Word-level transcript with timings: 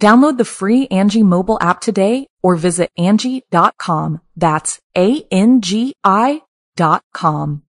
Download 0.00 0.38
the 0.38 0.44
free 0.44 0.86
Angi 0.88 1.22
mobile 1.24 1.58
app 1.60 1.80
today 1.80 2.26
or 2.42 2.54
visit 2.54 2.90
Angi.com. 2.98 4.20
That's 4.36 4.80
A-N-G-I 4.96 6.42
dot 6.76 7.02
com. 7.12 7.62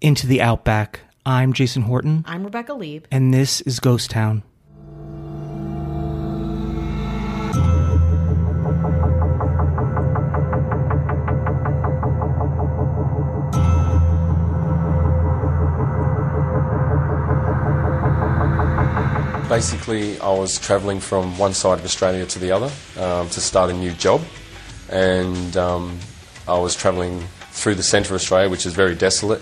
Into 0.00 0.26
the 0.26 0.40
Outback. 0.40 1.00
I'm 1.26 1.52
Jason 1.52 1.82
Horton, 1.82 2.24
I'm 2.26 2.44
Rebecca 2.44 2.74
Leib. 2.74 3.06
and 3.10 3.32
this 3.32 3.60
is 3.62 3.80
Ghost 3.80 4.10
Town. 4.10 4.42
Basically, 19.54 20.18
I 20.18 20.30
was 20.30 20.58
travelling 20.58 20.98
from 20.98 21.38
one 21.38 21.54
side 21.54 21.78
of 21.78 21.84
Australia 21.84 22.26
to 22.26 22.40
the 22.40 22.50
other 22.50 22.72
um, 22.98 23.28
to 23.28 23.40
start 23.40 23.70
a 23.70 23.72
new 23.72 23.92
job, 23.92 24.20
and 24.90 25.56
um, 25.56 25.96
I 26.48 26.58
was 26.58 26.74
travelling 26.74 27.20
through 27.52 27.76
the 27.76 27.84
centre 27.84 28.14
of 28.14 28.20
Australia, 28.20 28.50
which 28.50 28.66
is 28.66 28.74
very 28.74 28.96
desolate. 28.96 29.40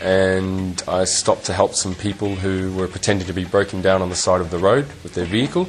And 0.00 0.80
I 0.86 1.02
stopped 1.02 1.46
to 1.46 1.52
help 1.52 1.74
some 1.74 1.96
people 1.96 2.36
who 2.36 2.72
were 2.76 2.86
pretending 2.86 3.26
to 3.26 3.32
be 3.32 3.44
broken 3.44 3.82
down 3.82 4.00
on 4.00 4.10
the 4.10 4.14
side 4.14 4.40
of 4.40 4.52
the 4.52 4.58
road 4.58 4.86
with 5.02 5.14
their 5.14 5.26
vehicle, 5.26 5.68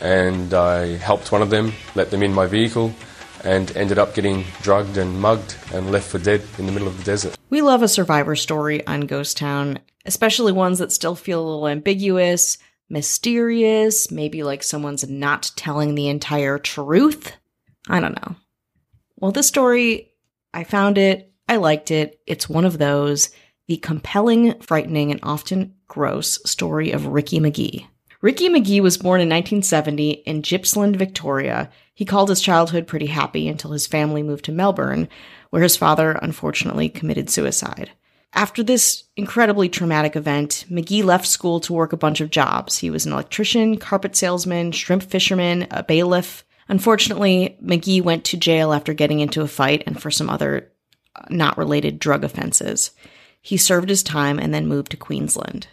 and 0.00 0.54
I 0.54 0.96
helped 0.98 1.32
one 1.32 1.42
of 1.42 1.50
them, 1.50 1.72
let 1.96 2.12
them 2.12 2.22
in 2.22 2.32
my 2.32 2.46
vehicle, 2.46 2.94
and 3.42 3.76
ended 3.76 3.98
up 3.98 4.14
getting 4.14 4.44
drugged 4.62 4.96
and 4.96 5.20
mugged 5.20 5.56
and 5.72 5.90
left 5.90 6.08
for 6.08 6.20
dead 6.20 6.40
in 6.58 6.66
the 6.66 6.72
middle 6.72 6.86
of 6.86 6.96
the 6.98 7.02
desert. 7.02 7.36
We 7.50 7.62
love 7.62 7.82
a 7.82 7.88
survivor 7.88 8.36
story 8.36 8.86
on 8.86 9.00
Ghost 9.00 9.36
Town, 9.36 9.80
especially 10.06 10.52
ones 10.52 10.78
that 10.78 10.92
still 10.92 11.16
feel 11.16 11.42
a 11.42 11.44
little 11.44 11.66
ambiguous, 11.66 12.58
mysterious, 12.88 14.10
maybe 14.10 14.42
like 14.42 14.62
someone's 14.62 15.08
not 15.08 15.52
telling 15.56 15.94
the 15.94 16.08
entire 16.08 16.58
truth. 16.58 17.32
I 17.88 18.00
don't 18.00 18.16
know. 18.16 18.36
Well, 19.16 19.32
this 19.32 19.48
story, 19.48 20.12
I 20.52 20.64
found 20.64 20.98
it, 20.98 21.32
I 21.48 21.56
liked 21.56 21.90
it. 21.90 22.20
It's 22.26 22.48
one 22.48 22.64
of 22.64 22.78
those 22.78 23.30
the 23.66 23.76
compelling, 23.78 24.60
frightening, 24.60 25.10
and 25.10 25.20
often 25.22 25.74
gross 25.88 26.38
story 26.44 26.90
of 26.90 27.06
Ricky 27.06 27.40
Megee. 27.40 27.86
Ricky 28.20 28.48
Megee 28.48 28.80
was 28.80 28.98
born 28.98 29.20
in 29.20 29.28
1970 29.28 30.10
in 30.10 30.42
Gippsland, 30.42 30.96
Victoria. 30.96 31.70
He 31.94 32.04
called 32.04 32.28
his 32.28 32.40
childhood 32.40 32.86
pretty 32.86 33.06
happy 33.06 33.48
until 33.48 33.72
his 33.72 33.86
family 33.86 34.22
moved 34.22 34.44
to 34.46 34.52
Melbourne, 34.52 35.08
where 35.50 35.62
his 35.62 35.76
father 35.76 36.12
unfortunately 36.22 36.88
committed 36.88 37.30
suicide. 37.30 37.90
After 38.34 38.64
this 38.64 39.04
incredibly 39.16 39.68
traumatic 39.68 40.16
event, 40.16 40.64
Megee 40.68 41.04
left 41.04 41.26
school 41.26 41.60
to 41.60 41.72
work 41.72 41.92
a 41.92 41.96
bunch 41.96 42.20
of 42.20 42.30
jobs. 42.30 42.78
He 42.78 42.90
was 42.90 43.06
an 43.06 43.12
electrician, 43.12 43.78
carpet 43.78 44.16
salesman, 44.16 44.72
shrimp 44.72 45.04
fisherman, 45.04 45.68
a 45.70 45.84
bailiff. 45.84 46.44
Unfortunately, 46.68 47.56
Megee 47.62 48.02
went 48.02 48.24
to 48.24 48.36
jail 48.36 48.72
after 48.72 48.92
getting 48.92 49.20
into 49.20 49.42
a 49.42 49.48
fight 49.48 49.84
and 49.86 50.02
for 50.02 50.10
some 50.10 50.28
other 50.28 50.72
uh, 51.14 51.26
not 51.30 51.56
related 51.56 52.00
drug 52.00 52.24
offenses. 52.24 52.90
He 53.40 53.56
served 53.56 53.88
his 53.88 54.02
time 54.02 54.40
and 54.40 54.52
then 54.52 54.66
moved 54.66 54.90
to 54.90 54.96
Queensland. 54.96 55.68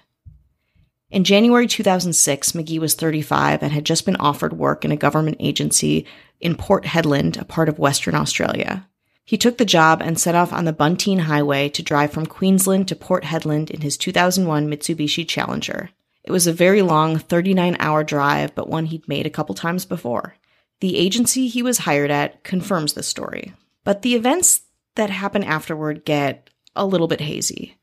In 1.09 1.23
January 1.23 1.65
2006, 1.65 2.51
Megee 2.51 2.79
was 2.79 2.93
35 2.93 3.63
and 3.63 3.71
had 3.71 3.85
just 3.85 4.05
been 4.05 4.17
offered 4.17 4.53
work 4.53 4.85
in 4.85 4.91
a 4.91 4.97
government 4.97 5.37
agency 5.39 6.05
in 6.39 6.55
Port 6.55 6.85
Hedland, 6.85 7.41
a 7.41 7.45
part 7.45 7.69
of 7.69 7.79
Western 7.79 8.13
Australia. 8.13 8.87
He 9.31 9.37
took 9.37 9.57
the 9.57 9.63
job 9.63 10.01
and 10.01 10.19
set 10.19 10.35
off 10.35 10.51
on 10.51 10.65
the 10.65 10.73
Buntine 10.73 11.21
Highway 11.21 11.69
to 11.69 11.81
drive 11.81 12.11
from 12.11 12.25
Queensland 12.25 12.89
to 12.89 12.97
Port 12.97 13.23
Hedland 13.23 13.71
in 13.71 13.79
his 13.79 13.95
2001 13.95 14.69
Mitsubishi 14.69 15.25
Challenger. 15.25 15.89
It 16.25 16.33
was 16.33 16.47
a 16.47 16.51
very 16.51 16.81
long 16.81 17.17
39 17.17 17.77
hour 17.79 18.03
drive, 18.03 18.53
but 18.55 18.67
one 18.67 18.87
he'd 18.87 19.07
made 19.07 19.25
a 19.25 19.29
couple 19.29 19.55
times 19.55 19.85
before. 19.85 20.35
The 20.81 20.97
agency 20.97 21.47
he 21.47 21.63
was 21.63 21.77
hired 21.77 22.11
at 22.11 22.43
confirms 22.43 22.91
this 22.91 23.07
story. 23.07 23.53
But 23.85 24.01
the 24.01 24.15
events 24.15 24.63
that 24.95 25.09
happen 25.09 25.45
afterward 25.45 26.03
get 26.03 26.49
a 26.75 26.85
little 26.85 27.07
bit 27.07 27.21
hazy. 27.21 27.77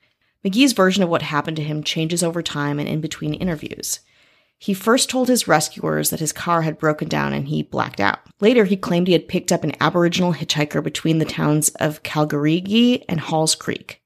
Megee's 0.45 0.75
version 0.75 1.03
of 1.03 1.09
what 1.09 1.23
happened 1.23 1.57
to 1.57 1.65
him 1.65 1.83
changes 1.83 2.23
over 2.23 2.43
time 2.43 2.79
and 2.79 2.87
in 2.87 3.01
between 3.01 3.33
interviews. 3.33 4.01
He 4.59 4.75
first 4.75 5.09
told 5.09 5.29
his 5.29 5.47
rescuers 5.47 6.11
that 6.11 6.21
his 6.21 6.33
car 6.33 6.63
had 6.63 6.79
broken 6.79 7.09
down 7.09 7.33
and 7.33 7.47
he 7.47 7.63
blacked 7.63 8.01
out. 8.01 8.19
Later, 8.41 8.65
he 8.65 8.77
claimed 8.77 9.07
he 9.07 9.13
had 9.13 9.29
picked 9.29 9.53
up 9.53 9.63
an 9.63 9.73
Aboriginal 9.81 10.35
hitchhiker 10.35 10.83
between 10.83 11.19
the 11.19 11.25
towns 11.25 11.69
of 11.81 12.03
Kalkarindji 12.03 13.05
and 13.09 13.21
Halls 13.21 13.55
Creek. 13.55 14.03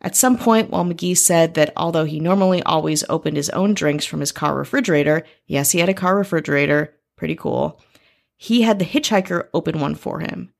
At 0.00 0.16
some 0.16 0.38
point, 0.38 0.70
while 0.70 0.84
Megee 0.84 1.16
said 1.16 1.52
that 1.54 1.74
although 1.76 2.06
he 2.06 2.20
normally 2.20 2.62
always 2.62 3.04
opened 3.10 3.36
his 3.36 3.50
own 3.50 3.74
drinks 3.74 4.06
from 4.06 4.20
his 4.20 4.32
car 4.32 4.56
refrigerator, 4.56 5.24
yes, 5.46 5.72
he 5.72 5.80
had 5.80 5.90
a 5.90 5.94
car 5.94 6.16
refrigerator, 6.16 6.94
pretty 7.16 7.36
cool, 7.36 7.80
he 8.36 8.62
had 8.62 8.78
the 8.78 8.86
hitchhiker 8.86 9.48
open 9.52 9.80
one 9.80 9.94
for 9.94 10.20
him. 10.20 10.54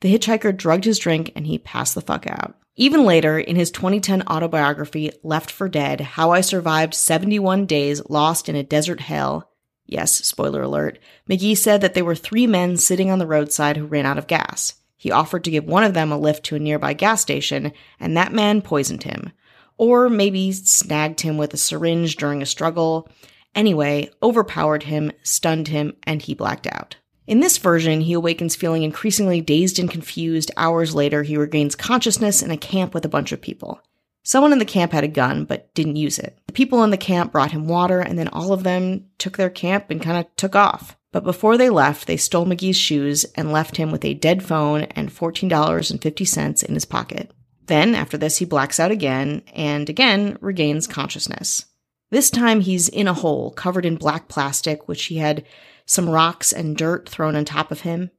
The 0.00 0.12
hitchhiker 0.12 0.56
drugged 0.56 0.84
his 0.84 0.98
drink 0.98 1.32
and 1.34 1.46
he 1.46 1.58
passed 1.58 1.94
the 1.94 2.00
fuck 2.00 2.26
out. 2.26 2.56
Even 2.76 3.04
later, 3.04 3.38
in 3.38 3.54
his 3.54 3.70
2010 3.70 4.22
autobiography, 4.22 5.12
Left 5.22 5.50
for 5.50 5.68
Dead 5.68 6.00
How 6.00 6.32
I 6.32 6.40
Survived 6.40 6.94
71 6.94 7.66
Days 7.66 8.02
Lost 8.08 8.48
in 8.48 8.56
a 8.56 8.64
Desert 8.64 9.00
Hell, 9.00 9.48
yes, 9.86 10.12
spoiler 10.24 10.62
alert, 10.62 10.98
Megee 11.30 11.56
said 11.56 11.80
that 11.80 11.94
there 11.94 12.04
were 12.04 12.16
three 12.16 12.48
men 12.48 12.76
sitting 12.76 13.10
on 13.10 13.20
the 13.20 13.26
roadside 13.26 13.76
who 13.76 13.86
ran 13.86 14.06
out 14.06 14.18
of 14.18 14.26
gas. 14.26 14.74
He 14.96 15.12
offered 15.12 15.44
to 15.44 15.50
give 15.50 15.64
one 15.64 15.84
of 15.84 15.94
them 15.94 16.10
a 16.10 16.18
lift 16.18 16.44
to 16.46 16.56
a 16.56 16.58
nearby 16.58 16.94
gas 16.94 17.20
station, 17.20 17.72
and 18.00 18.16
that 18.16 18.32
man 18.32 18.62
poisoned 18.62 19.04
him. 19.04 19.32
Or 19.76 20.08
maybe 20.08 20.50
snagged 20.50 21.20
him 21.20 21.36
with 21.36 21.54
a 21.54 21.58
syringe 21.58 22.16
during 22.16 22.42
a 22.42 22.46
struggle. 22.46 23.08
Anyway, 23.54 24.10
overpowered 24.22 24.84
him, 24.84 25.12
stunned 25.22 25.68
him, 25.68 25.94
and 26.04 26.22
he 26.22 26.34
blacked 26.34 26.66
out. 26.66 26.96
In 27.26 27.40
this 27.40 27.56
version, 27.56 28.02
he 28.02 28.12
awakens 28.12 28.54
feeling 28.54 28.82
increasingly 28.82 29.40
dazed 29.40 29.78
and 29.78 29.90
confused. 29.90 30.50
Hours 30.56 30.94
later, 30.94 31.22
he 31.22 31.36
regains 31.36 31.74
consciousness 31.74 32.42
in 32.42 32.50
a 32.50 32.56
camp 32.56 32.92
with 32.92 33.04
a 33.04 33.08
bunch 33.08 33.32
of 33.32 33.40
people. 33.40 33.80
Someone 34.22 34.52
in 34.52 34.58
the 34.58 34.64
camp 34.64 34.92
had 34.92 35.04
a 35.04 35.08
gun, 35.08 35.44
but 35.44 35.72
didn't 35.74 35.96
use 35.96 36.18
it. 36.18 36.38
The 36.46 36.52
people 36.52 36.82
in 36.82 36.90
the 36.90 36.96
camp 36.96 37.32
brought 37.32 37.52
him 37.52 37.68
water, 37.68 38.00
and 38.00 38.18
then 38.18 38.28
all 38.28 38.52
of 38.52 38.62
them 38.62 39.06
took 39.18 39.36
their 39.36 39.50
camp 39.50 39.90
and 39.90 40.02
kind 40.02 40.18
of 40.18 40.34
took 40.36 40.54
off. 40.54 40.96
But 41.12 41.24
before 41.24 41.56
they 41.56 41.70
left, 41.70 42.06
they 42.06 42.16
stole 42.16 42.46
Megee's 42.46 42.76
shoes 42.76 43.24
and 43.36 43.52
left 43.52 43.76
him 43.76 43.92
with 43.92 44.04
a 44.04 44.14
dead 44.14 44.42
phone 44.42 44.82
and 44.82 45.10
$14.50 45.10 46.64
in 46.64 46.74
his 46.74 46.84
pocket. 46.84 47.30
Then, 47.66 47.94
after 47.94 48.18
this, 48.18 48.38
he 48.38 48.44
blacks 48.44 48.80
out 48.80 48.90
again 48.90 49.42
and 49.54 49.88
again 49.88 50.36
regains 50.40 50.86
consciousness. 50.86 51.66
This 52.10 52.30
time, 52.30 52.60
he's 52.60 52.88
in 52.88 53.08
a 53.08 53.14
hole 53.14 53.50
covered 53.50 53.86
in 53.86 53.96
black 53.96 54.28
plastic, 54.28 54.88
which 54.88 55.04
he 55.04 55.18
had 55.18 55.44
some 55.86 56.08
rocks 56.08 56.52
and 56.52 56.76
dirt 56.76 57.08
thrown 57.08 57.36
on 57.36 57.44
top 57.44 57.70
of 57.70 57.82
him. 57.82 58.10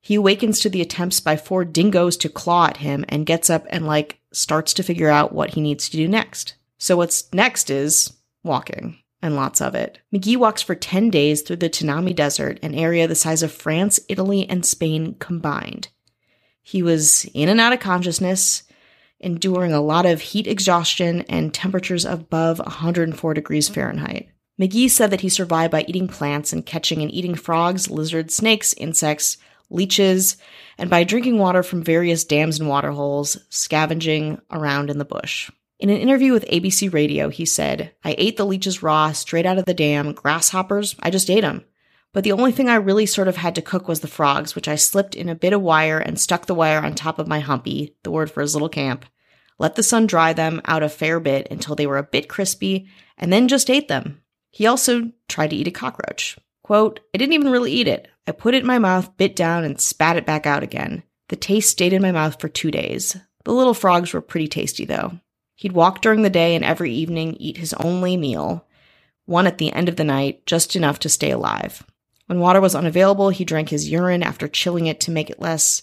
He 0.00 0.16
awakens 0.16 0.60
to 0.60 0.68
the 0.68 0.82
attempts 0.82 1.20
by 1.20 1.36
four 1.36 1.64
dingoes 1.64 2.16
to 2.18 2.28
claw 2.28 2.66
at 2.66 2.78
him 2.78 3.04
and 3.08 3.24
gets 3.24 3.48
up 3.48 3.66
and, 3.70 3.86
like, 3.86 4.20
starts 4.32 4.74
to 4.74 4.82
figure 4.82 5.08
out 5.08 5.32
what 5.32 5.54
he 5.54 5.60
needs 5.60 5.88
to 5.88 5.96
do 5.96 6.06
next. 6.06 6.54
So, 6.76 6.96
what's 6.96 7.32
next 7.32 7.70
is 7.70 8.12
walking, 8.42 8.98
and 9.22 9.34
lots 9.34 9.62
of 9.62 9.74
it. 9.74 10.00
Megee 10.14 10.36
walks 10.36 10.60
for 10.60 10.74
10 10.74 11.08
days 11.08 11.40
through 11.40 11.56
the 11.56 11.70
Tanami 11.70 12.14
Desert, 12.14 12.58
an 12.62 12.74
area 12.74 13.08
the 13.08 13.14
size 13.14 13.42
of 13.42 13.50
France, 13.50 13.98
Italy, 14.08 14.46
and 14.48 14.66
Spain 14.66 15.16
combined. 15.18 15.88
He 16.60 16.82
was 16.82 17.24
in 17.32 17.48
and 17.48 17.60
out 17.60 17.72
of 17.72 17.80
consciousness, 17.80 18.64
enduring 19.20 19.72
a 19.72 19.80
lot 19.80 20.04
of 20.04 20.20
heat 20.20 20.46
exhaustion 20.46 21.22
and 21.22 21.54
temperatures 21.54 22.04
above 22.04 22.58
104 22.58 23.34
degrees 23.34 23.68
Fahrenheit. 23.70 24.28
Megee 24.60 24.88
said 24.88 25.10
that 25.10 25.22
he 25.22 25.28
survived 25.28 25.72
by 25.72 25.84
eating 25.88 26.06
plants 26.06 26.52
and 26.52 26.64
catching 26.64 27.02
and 27.02 27.12
eating 27.12 27.34
frogs, 27.34 27.90
lizards, 27.90 28.36
snakes, 28.36 28.72
insects, 28.74 29.36
leeches, 29.68 30.36
and 30.78 30.88
by 30.88 31.02
drinking 31.02 31.38
water 31.38 31.62
from 31.62 31.82
various 31.82 32.24
dams 32.24 32.60
and 32.60 32.68
water 32.68 32.92
holes, 32.92 33.36
scavenging 33.48 34.40
around 34.50 34.90
in 34.90 34.98
the 34.98 35.04
bush. 35.04 35.50
In 35.80 35.90
an 35.90 35.98
interview 35.98 36.32
with 36.32 36.46
ABC 36.46 36.92
Radio, 36.92 37.30
he 37.30 37.44
said, 37.44 37.92
I 38.04 38.14
ate 38.16 38.36
the 38.36 38.46
leeches 38.46 38.82
raw, 38.82 39.10
straight 39.12 39.44
out 39.44 39.58
of 39.58 39.64
the 39.64 39.74
dam. 39.74 40.12
Grasshoppers, 40.12 40.94
I 41.02 41.10
just 41.10 41.28
ate 41.28 41.40
them. 41.40 41.64
But 42.12 42.22
the 42.22 42.32
only 42.32 42.52
thing 42.52 42.68
I 42.68 42.76
really 42.76 43.06
sort 43.06 43.26
of 43.26 43.36
had 43.36 43.56
to 43.56 43.62
cook 43.62 43.88
was 43.88 44.00
the 44.00 44.06
frogs, 44.06 44.54
which 44.54 44.68
I 44.68 44.76
slipped 44.76 45.16
in 45.16 45.28
a 45.28 45.34
bit 45.34 45.52
of 45.52 45.60
wire 45.60 45.98
and 45.98 46.18
stuck 46.18 46.46
the 46.46 46.54
wire 46.54 46.78
on 46.78 46.94
top 46.94 47.18
of 47.18 47.26
my 47.26 47.40
humpy, 47.40 47.96
the 48.04 48.12
word 48.12 48.30
for 48.30 48.40
his 48.40 48.54
little 48.54 48.68
camp, 48.68 49.04
let 49.58 49.74
the 49.74 49.82
sun 49.82 50.06
dry 50.06 50.32
them 50.32 50.60
out 50.64 50.82
a 50.82 50.88
fair 50.88 51.20
bit 51.20 51.48
until 51.50 51.74
they 51.74 51.86
were 51.86 51.98
a 51.98 52.04
bit 52.04 52.28
crispy, 52.28 52.88
and 53.18 53.32
then 53.32 53.48
just 53.48 53.68
ate 53.68 53.88
them. 53.88 54.20
He 54.54 54.66
also 54.66 55.10
tried 55.28 55.50
to 55.50 55.56
eat 55.56 55.66
a 55.66 55.72
cockroach. 55.72 56.38
Quote, 56.62 57.00
I 57.12 57.18
didn't 57.18 57.32
even 57.32 57.50
really 57.50 57.72
eat 57.72 57.88
it. 57.88 58.06
I 58.28 58.30
put 58.30 58.54
it 58.54 58.60
in 58.60 58.66
my 58.68 58.78
mouth, 58.78 59.16
bit 59.16 59.34
down, 59.34 59.64
and 59.64 59.80
spat 59.80 60.16
it 60.16 60.24
back 60.24 60.46
out 60.46 60.62
again. 60.62 61.02
The 61.28 61.34
taste 61.34 61.70
stayed 61.70 61.92
in 61.92 62.00
my 62.00 62.12
mouth 62.12 62.40
for 62.40 62.48
two 62.48 62.70
days. 62.70 63.16
The 63.44 63.52
little 63.52 63.74
frogs 63.74 64.12
were 64.12 64.20
pretty 64.20 64.46
tasty, 64.46 64.84
though. 64.84 65.18
He'd 65.56 65.72
walk 65.72 66.02
during 66.02 66.22
the 66.22 66.30
day 66.30 66.54
and 66.54 66.64
every 66.64 66.92
evening 66.92 67.34
eat 67.40 67.56
his 67.56 67.74
only 67.74 68.16
meal, 68.16 68.64
one 69.26 69.48
at 69.48 69.58
the 69.58 69.72
end 69.72 69.88
of 69.88 69.96
the 69.96 70.04
night, 70.04 70.46
just 70.46 70.76
enough 70.76 71.00
to 71.00 71.08
stay 71.08 71.32
alive. 71.32 71.84
When 72.26 72.38
water 72.38 72.60
was 72.60 72.76
unavailable, 72.76 73.30
he 73.30 73.44
drank 73.44 73.70
his 73.70 73.90
urine 73.90 74.22
after 74.22 74.46
chilling 74.46 74.86
it 74.86 75.00
to 75.00 75.10
make 75.10 75.30
it 75.30 75.40
less 75.40 75.82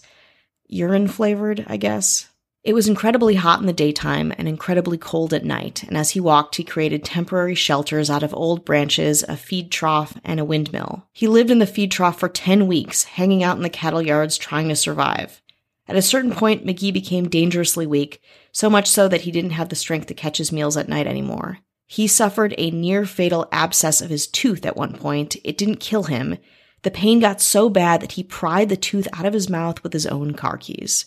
urine 0.66 1.08
flavored, 1.08 1.66
I 1.68 1.76
guess. 1.76 2.26
It 2.64 2.74
was 2.74 2.86
incredibly 2.86 3.34
hot 3.34 3.58
in 3.58 3.66
the 3.66 3.72
daytime 3.72 4.32
and 4.38 4.46
incredibly 4.46 4.96
cold 4.96 5.34
at 5.34 5.44
night, 5.44 5.82
and 5.82 5.96
as 5.96 6.10
he 6.10 6.20
walked, 6.20 6.54
he 6.54 6.62
created 6.62 7.04
temporary 7.04 7.56
shelters 7.56 8.08
out 8.08 8.22
of 8.22 8.32
old 8.32 8.64
branches, 8.64 9.24
a 9.24 9.36
feed 9.36 9.72
trough, 9.72 10.16
and 10.22 10.38
a 10.38 10.44
windmill. 10.44 11.08
He 11.12 11.26
lived 11.26 11.50
in 11.50 11.58
the 11.58 11.66
feed 11.66 11.90
trough 11.90 12.20
for 12.20 12.28
10 12.28 12.68
weeks, 12.68 13.02
hanging 13.02 13.42
out 13.42 13.56
in 13.56 13.64
the 13.64 13.68
cattle 13.68 14.00
yards 14.00 14.38
trying 14.38 14.68
to 14.68 14.76
survive. 14.76 15.42
At 15.88 15.96
a 15.96 16.02
certain 16.02 16.30
point, 16.30 16.64
Megee 16.64 16.92
became 16.92 17.28
dangerously 17.28 17.84
weak, 17.84 18.22
so 18.52 18.70
much 18.70 18.88
so 18.88 19.08
that 19.08 19.22
he 19.22 19.32
didn't 19.32 19.50
have 19.50 19.68
the 19.68 19.74
strength 19.74 20.06
to 20.06 20.14
catch 20.14 20.38
his 20.38 20.52
meals 20.52 20.76
at 20.76 20.88
night 20.88 21.08
anymore. 21.08 21.58
He 21.88 22.06
suffered 22.06 22.54
a 22.56 22.70
near 22.70 23.04
fatal 23.04 23.48
abscess 23.50 24.00
of 24.00 24.08
his 24.08 24.28
tooth 24.28 24.64
at 24.64 24.76
one 24.76 24.94
point. 24.94 25.34
It 25.42 25.58
didn't 25.58 25.80
kill 25.80 26.04
him. 26.04 26.38
The 26.82 26.92
pain 26.92 27.18
got 27.18 27.40
so 27.40 27.68
bad 27.68 28.00
that 28.02 28.12
he 28.12 28.22
pried 28.22 28.68
the 28.68 28.76
tooth 28.76 29.08
out 29.12 29.26
of 29.26 29.34
his 29.34 29.50
mouth 29.50 29.82
with 29.82 29.92
his 29.92 30.06
own 30.06 30.34
car 30.34 30.56
keys. 30.56 31.06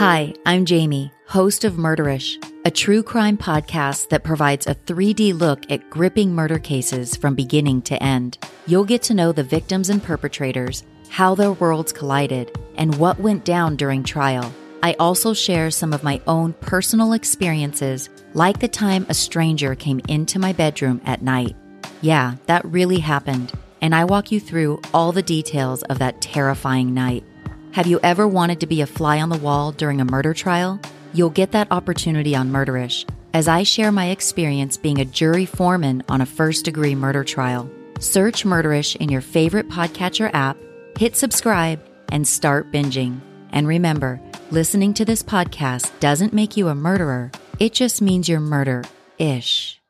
Hi, 0.00 0.32
I'm 0.46 0.64
Jamie, 0.64 1.12
host 1.26 1.62
of 1.62 1.74
Murderish, 1.74 2.42
a 2.64 2.70
true 2.70 3.02
crime 3.02 3.36
podcast 3.36 4.08
that 4.08 4.24
provides 4.24 4.66
a 4.66 4.74
3D 4.74 5.38
look 5.38 5.70
at 5.70 5.90
gripping 5.90 6.34
murder 6.34 6.58
cases 6.58 7.14
from 7.14 7.34
beginning 7.34 7.82
to 7.82 8.02
end. 8.02 8.38
You'll 8.66 8.86
get 8.86 9.02
to 9.02 9.14
know 9.14 9.30
the 9.30 9.44
victims 9.44 9.90
and 9.90 10.02
perpetrators, 10.02 10.84
how 11.10 11.34
their 11.34 11.52
worlds 11.52 11.92
collided, 11.92 12.58
and 12.76 12.94
what 12.94 13.20
went 13.20 13.44
down 13.44 13.76
during 13.76 14.02
trial. 14.02 14.50
I 14.82 14.94
also 14.98 15.34
share 15.34 15.70
some 15.70 15.92
of 15.92 16.02
my 16.02 16.22
own 16.26 16.54
personal 16.54 17.12
experiences, 17.12 18.08
like 18.32 18.58
the 18.58 18.68
time 18.68 19.04
a 19.10 19.12
stranger 19.12 19.74
came 19.74 20.00
into 20.08 20.38
my 20.38 20.54
bedroom 20.54 21.02
at 21.04 21.20
night. 21.20 21.56
Yeah, 22.00 22.36
that 22.46 22.64
really 22.64 23.00
happened, 23.00 23.52
and 23.82 23.94
I 23.94 24.06
walk 24.06 24.32
you 24.32 24.40
through 24.40 24.80
all 24.94 25.12
the 25.12 25.20
details 25.20 25.82
of 25.82 25.98
that 25.98 26.22
terrifying 26.22 26.94
night. 26.94 27.22
Have 27.72 27.86
you 27.86 28.00
ever 28.02 28.26
wanted 28.26 28.58
to 28.60 28.66
be 28.66 28.80
a 28.80 28.86
fly 28.86 29.20
on 29.20 29.28
the 29.28 29.38
wall 29.38 29.70
during 29.70 30.00
a 30.00 30.04
murder 30.04 30.34
trial? 30.34 30.80
You'll 31.12 31.30
get 31.30 31.52
that 31.52 31.70
opportunity 31.70 32.34
on 32.34 32.50
Murderish 32.50 33.08
as 33.32 33.46
I 33.46 33.62
share 33.62 33.92
my 33.92 34.06
experience 34.06 34.76
being 34.76 34.98
a 34.98 35.04
jury 35.04 35.46
foreman 35.46 36.02
on 36.08 36.20
a 36.20 36.26
first 36.26 36.64
degree 36.64 36.96
murder 36.96 37.22
trial. 37.22 37.70
Search 38.00 38.42
Murderish 38.42 38.96
in 38.96 39.08
your 39.08 39.20
favorite 39.20 39.68
podcatcher 39.68 40.32
app, 40.34 40.56
hit 40.98 41.14
subscribe, 41.14 41.80
and 42.10 42.26
start 42.26 42.72
binging. 42.72 43.20
And 43.52 43.68
remember, 43.68 44.20
listening 44.50 44.92
to 44.94 45.04
this 45.04 45.22
podcast 45.22 45.92
doesn't 46.00 46.32
make 46.32 46.56
you 46.56 46.66
a 46.66 46.74
murderer, 46.74 47.30
it 47.60 47.72
just 47.72 48.02
means 48.02 48.28
you're 48.28 48.40
murder 48.40 48.82
ish. 49.16 49.80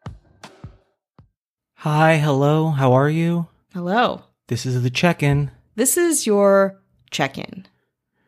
Hi, 1.77 2.19
hello, 2.19 2.69
how 2.69 2.93
are 2.93 3.09
you? 3.09 3.49
Hello. 3.73 4.25
This 4.49 4.67
is 4.67 4.83
the 4.83 4.91
check 4.91 5.23
in. 5.23 5.51
This 5.77 5.97
is 5.97 6.27
your 6.27 6.79
check 7.11 7.39
in. 7.39 7.67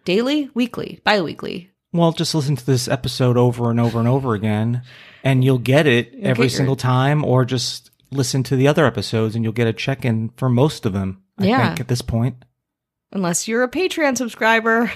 Daily, 0.04 0.50
weekly, 0.54 1.00
bi 1.04 1.20
weekly. 1.22 1.70
Well, 1.92 2.12
just 2.12 2.34
listen 2.34 2.56
to 2.56 2.64
this 2.66 2.88
episode 2.88 3.36
over 3.36 3.70
and 3.70 3.78
over 3.78 3.98
and 3.98 4.08
over 4.08 4.34
again, 4.34 4.82
and 5.22 5.44
you'll 5.44 5.58
get 5.58 5.86
it 5.86 6.12
every 6.22 6.46
get 6.46 6.52
your- 6.52 6.56
single 6.58 6.76
time, 6.76 7.24
or 7.24 7.44
just 7.44 7.90
listen 8.10 8.42
to 8.44 8.56
the 8.56 8.68
other 8.68 8.84
episodes 8.86 9.34
and 9.34 9.42
you'll 9.44 9.52
get 9.54 9.66
a 9.66 9.72
check 9.72 10.04
in 10.04 10.30
for 10.36 10.48
most 10.50 10.84
of 10.84 10.92
them, 10.92 11.22
I 11.38 11.46
Yeah. 11.46 11.66
think, 11.68 11.80
at 11.80 11.88
this 11.88 12.02
point. 12.02 12.36
Unless 13.12 13.46
you're 13.48 13.62
a 13.62 13.68
Patreon 13.70 14.16
subscriber. 14.18 14.92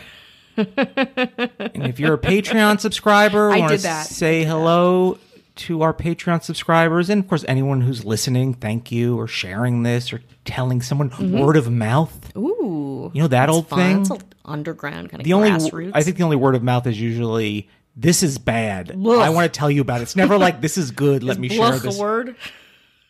And 0.57 1.87
if 1.87 2.01
you're 2.01 2.15
a 2.15 2.19
Patreon 2.19 2.81
subscriber, 2.81 3.51
I 3.53 3.59
want 3.59 3.73
to 3.73 3.79
that. 3.83 4.07
say 4.07 4.45
hello 4.45 5.19
to 5.57 5.83
our 5.83 5.93
Patreon 5.95 6.43
subscribers, 6.43 7.09
and 7.11 7.23
of 7.23 7.29
course, 7.29 7.45
anyone 7.49 7.81
who's 7.81 8.05
listening, 8.05 8.55
thank 8.55 8.93
you, 8.93 9.19
or 9.19 9.27
sharing 9.27 9.83
this, 9.83 10.13
or 10.13 10.23
telling 10.45 10.83
someone 10.83 11.11
Mm-hmm. 11.11 11.39
word 11.39 11.57
of 11.57 11.71
mouth. 11.71 12.37
Ooh. 12.37 13.11
You 13.15 13.23
know 13.23 13.29
that 13.29 13.49
old 13.49 13.69
fun. 13.69 14.05
thing? 14.05 14.21
Underground 14.45 15.11
kind 15.11 15.21
of 15.21 15.25
the 15.25 15.33
only. 15.33 15.51
I 15.95 16.03
think 16.03 16.17
the 16.19 16.23
only 16.25 16.37
word 16.37 16.55
of 16.55 16.63
mouth 16.63 16.87
is 16.87 17.01
usually 17.01 17.69
this 17.97 18.23
is 18.23 18.39
bad. 18.39 18.91
Ugh. 18.93 19.07
I 19.19 19.31
want 19.31 19.53
to 19.53 19.59
tell 19.59 19.71
you 19.71 19.81
about 19.81 20.01
it. 20.01 20.05
It's 20.05 20.17
never 20.17 20.39
like 20.39 20.61
this 20.61 20.77
is 20.79 20.91
good. 20.91 21.23
Let 21.25 21.39
me 21.39 21.49
share 21.49 21.79
this. 21.79 21.99
word. 21.99 22.37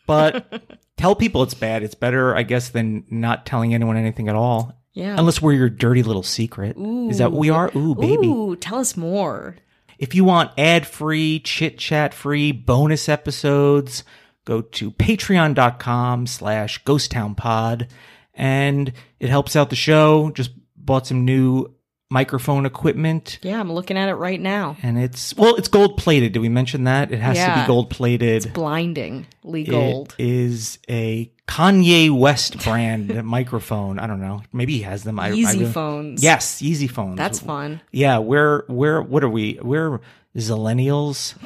But 0.05 0.63
tell 0.97 1.15
people 1.15 1.43
it's 1.43 1.53
bad. 1.53 1.83
It's 1.83 1.95
better, 1.95 2.35
I 2.35 2.43
guess, 2.43 2.69
than 2.69 3.03
not 3.09 3.45
telling 3.45 3.73
anyone 3.73 3.97
anything 3.97 4.29
at 4.29 4.35
all. 4.35 4.73
Yeah. 4.93 5.15
Unless 5.19 5.41
we're 5.41 5.53
your 5.53 5.69
dirty 5.69 6.01
little 6.01 6.23
secret. 6.23 6.75
Ooh. 6.77 7.09
Is 7.09 7.19
that 7.19 7.31
what 7.31 7.39
we 7.39 7.49
are? 7.51 7.69
Ooh, 7.75 7.93
baby. 7.93 8.27
Ooh, 8.27 8.55
tell 8.55 8.79
us 8.79 8.97
more. 8.97 9.55
If 9.97 10.13
you 10.13 10.23
want 10.23 10.51
ad 10.57 10.85
free, 10.85 11.39
chit 11.39 11.77
chat 11.77 12.13
free 12.13 12.51
bonus 12.51 13.09
episodes, 13.09 14.03
go 14.45 14.61
to 14.61 14.91
patreon.com 14.91 16.27
slash 16.27 16.83
ghosttownpod. 16.83 17.89
And 18.33 18.93
it 19.19 19.29
helps 19.29 19.55
out 19.55 19.69
the 19.71 19.75
show. 19.75 20.29
Just 20.31 20.51
bought 20.75 21.07
some 21.07 21.25
new 21.25 21.73
microphone 22.09 22.65
equipment. 22.65 23.39
Yeah, 23.41 23.59
I'm 23.59 23.71
looking 23.71 23.97
at 23.97 24.09
it 24.09 24.15
right 24.15 24.39
now. 24.39 24.77
And 24.81 24.97
it's 24.97 25.35
well, 25.35 25.55
it's 25.55 25.67
gold 25.67 25.97
plated. 25.97 26.33
Did 26.33 26.39
we 26.39 26.49
mention 26.49 26.85
that? 26.85 27.11
It 27.11 27.19
has 27.19 27.37
to 27.37 27.61
be 27.61 27.67
gold 27.67 27.89
plated. 27.89 28.53
Blindingly 28.53 29.63
gold. 29.63 30.15
It 30.17 30.27
is 30.27 30.79
a 30.89 31.31
Kanye 31.47 32.09
West 32.17 32.63
brand 32.63 33.23
microphone. 33.25 33.99
I 33.99 34.07
don't 34.07 34.21
know. 34.21 34.43
Maybe 34.53 34.73
he 34.73 34.81
has 34.83 35.03
them. 35.03 35.19
I, 35.19 35.27
I 35.27 35.31
Yeezy 35.31 35.71
phones. 35.71 36.23
Yes, 36.23 36.61
Yeezy 36.61 36.89
phones. 36.89 37.17
That's 37.17 37.39
fun. 37.39 37.81
Yeah, 37.91 38.19
we're 38.19 38.65
we're 38.67 39.01
what 39.01 39.23
are 39.23 39.29
we? 39.29 39.59
We're 39.61 39.99
zillennials. 40.35 41.37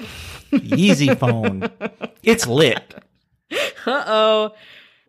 Yeezy 0.51 1.17
phone. 1.19 1.69
It's 2.23 2.47
lit. 2.47 2.93
Uh 3.85 4.03
oh. 4.07 4.51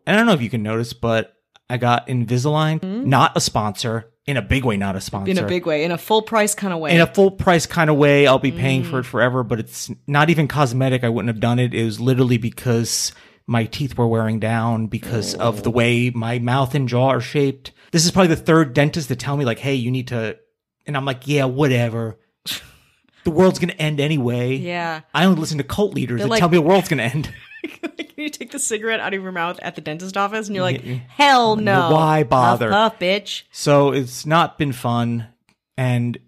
I 0.06 0.16
don't 0.16 0.26
know 0.26 0.32
if 0.32 0.42
you 0.42 0.50
can 0.50 0.62
notice, 0.62 0.92
but 0.92 1.37
I 1.71 1.76
got 1.76 2.09
Invisalign, 2.09 2.82
not 3.06 3.37
a 3.37 3.40
sponsor, 3.40 4.12
in 4.26 4.37
a 4.37 4.43
big 4.43 4.64
way, 4.64 4.76
not 4.76 4.95
a 4.95 5.00
sponsor. 5.00 5.31
In 5.31 5.38
a 5.38 5.47
big 5.47 5.67
way, 5.67 5.85
in 5.85 5.91
a 5.91 5.99
full 5.99 6.23
price 6.23 6.55
kind 6.55 6.73
of 6.73 6.79
way. 6.79 6.95
in 6.95 7.00
a 7.00 7.07
full 7.07 7.31
price 7.31 7.67
kind 7.67 7.91
of 7.91 7.97
way. 7.97 8.26
I'll 8.26 8.38
be 8.38 8.52
paying 8.52 8.85
for 8.85 9.00
it 9.00 9.02
mm. 9.02 9.07
forever, 9.07 9.43
but 9.43 9.59
it's 9.59 9.91
not 10.07 10.31
even 10.31 10.49
cosmetic. 10.49 11.02
I 11.05 11.09
wouldn't 11.09 11.35
have 11.35 11.41
done 11.41 11.59
it. 11.59 11.75
It 11.75 11.85
was 11.85 12.00
literally 12.00 12.38
because 12.38 13.12
my 13.47 13.64
teeth 13.64 13.99
were 13.99 14.07
wearing 14.07 14.38
down 14.38 14.87
because 14.87 15.35
of 15.35 15.64
the 15.64 15.71
way 15.71 16.11
my 16.11 16.38
mouth 16.38 16.75
and 16.75 16.88
jaw 16.88 17.09
are 17.09 17.21
shaped. 17.21 17.73
This 17.91 18.05
is 18.05 18.12
probably 18.12 18.35
the 18.35 18.37
third 18.37 18.75
dentist 18.75 19.09
to 19.09 19.17
tell 19.17 19.37
me 19.37 19.45
like, 19.45 19.59
"Hey, 19.59 19.75
you 19.75 19.91
need 19.91 20.09
to," 20.09 20.38
and 20.87 20.97
I'm 20.97 21.05
like, 21.05 21.26
"Yeah, 21.26 21.47
whatever." 21.47 22.19
the 23.25 23.31
world's 23.31 23.59
gonna 23.59 23.73
end 23.75 24.00
anyway. 24.00 24.57
yeah. 24.57 25.00
I 25.12 25.25
only 25.25 25.41
listen 25.41 25.59
to 25.59 25.64
cult 25.64 25.95
leaders 25.95 26.19
They're 26.19 26.26
that 26.26 26.31
like- 26.31 26.41
tell 26.41 26.49
me 26.49 26.59
the 26.59 26.62
world's 26.62 26.88
gonna 26.88 27.02
end. 27.02 27.33
you 28.16 28.28
take 28.28 28.50
the 28.50 28.59
cigarette 28.59 29.00
out 29.00 29.14
of 29.14 29.23
your 29.23 29.33
mouth 29.33 29.59
at 29.62 29.75
the 29.75 29.81
dentist 29.81 30.16
office 30.16 30.47
and 30.47 30.57
you're 30.57 30.64
like, 30.64 30.83
hell 30.83 31.57
no. 31.57 31.90
Why 31.92 32.23
bother? 32.23 32.71
Puff, 32.71 32.92
puff, 32.92 33.00
bitch. 33.00 33.42
So 33.50 33.92
it's 33.92 34.26
not 34.26 34.59
been 34.59 34.73
fun. 34.73 35.28
And 35.76 36.19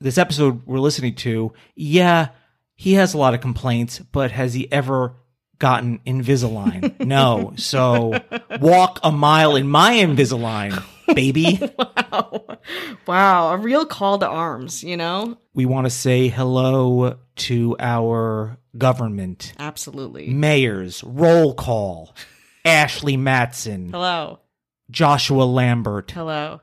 this 0.00 0.18
episode 0.18 0.66
we're 0.66 0.78
listening 0.78 1.14
to, 1.16 1.52
yeah, 1.74 2.28
he 2.74 2.94
has 2.94 3.14
a 3.14 3.18
lot 3.18 3.34
of 3.34 3.40
complaints, 3.40 3.98
but 3.98 4.30
has 4.30 4.54
he 4.54 4.70
ever 4.70 5.14
gotten 5.58 6.00
Invisalign? 6.06 7.00
no. 7.06 7.54
So 7.56 8.20
walk 8.60 9.00
a 9.02 9.10
mile 9.10 9.56
in 9.56 9.68
my 9.68 9.94
Invisalign, 9.94 10.82
baby. 11.14 11.60
Wow. 12.12 12.58
Wow. 13.06 13.52
A 13.52 13.56
real 13.58 13.84
call 13.84 14.18
to 14.18 14.26
arms, 14.28 14.82
you 14.82 14.96
know? 14.96 15.38
We 15.54 15.66
want 15.66 15.86
to 15.86 15.90
say 15.90 16.28
hello 16.28 17.18
to 17.36 17.76
our 17.78 18.58
government, 18.78 19.52
Absolutely. 19.58 20.28
mayors, 20.28 21.04
roll 21.04 21.54
call, 21.54 22.14
Ashley 22.64 23.16
Matson, 23.16 23.90
Hello. 23.90 24.40
Joshua 24.90 25.44
Lambert, 25.44 26.10
Hello. 26.12 26.60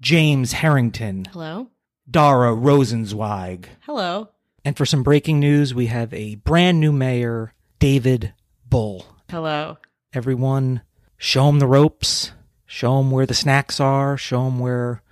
James 0.00 0.52
Harrington, 0.52 1.24
Hello. 1.32 1.68
Dara 2.08 2.54
Rosenzweig. 2.54 3.66
Hello. 3.80 4.28
And 4.64 4.76
for 4.76 4.84
some 4.86 5.02
breaking 5.02 5.40
news, 5.40 5.74
we 5.74 5.86
have 5.86 6.12
a 6.12 6.34
brand 6.36 6.78
new 6.80 6.92
mayor, 6.92 7.54
David 7.78 8.34
Bull. 8.68 9.06
Hello. 9.30 9.78
Everyone, 10.12 10.82
show 11.16 11.48
him 11.48 11.58
the 11.58 11.66
ropes, 11.66 12.32
show 12.70 12.98
them 12.98 13.10
where 13.10 13.26
the 13.26 13.34
snacks 13.34 13.80
are, 13.80 14.16
show 14.16 14.44
them 14.44 14.60
where 14.60 15.02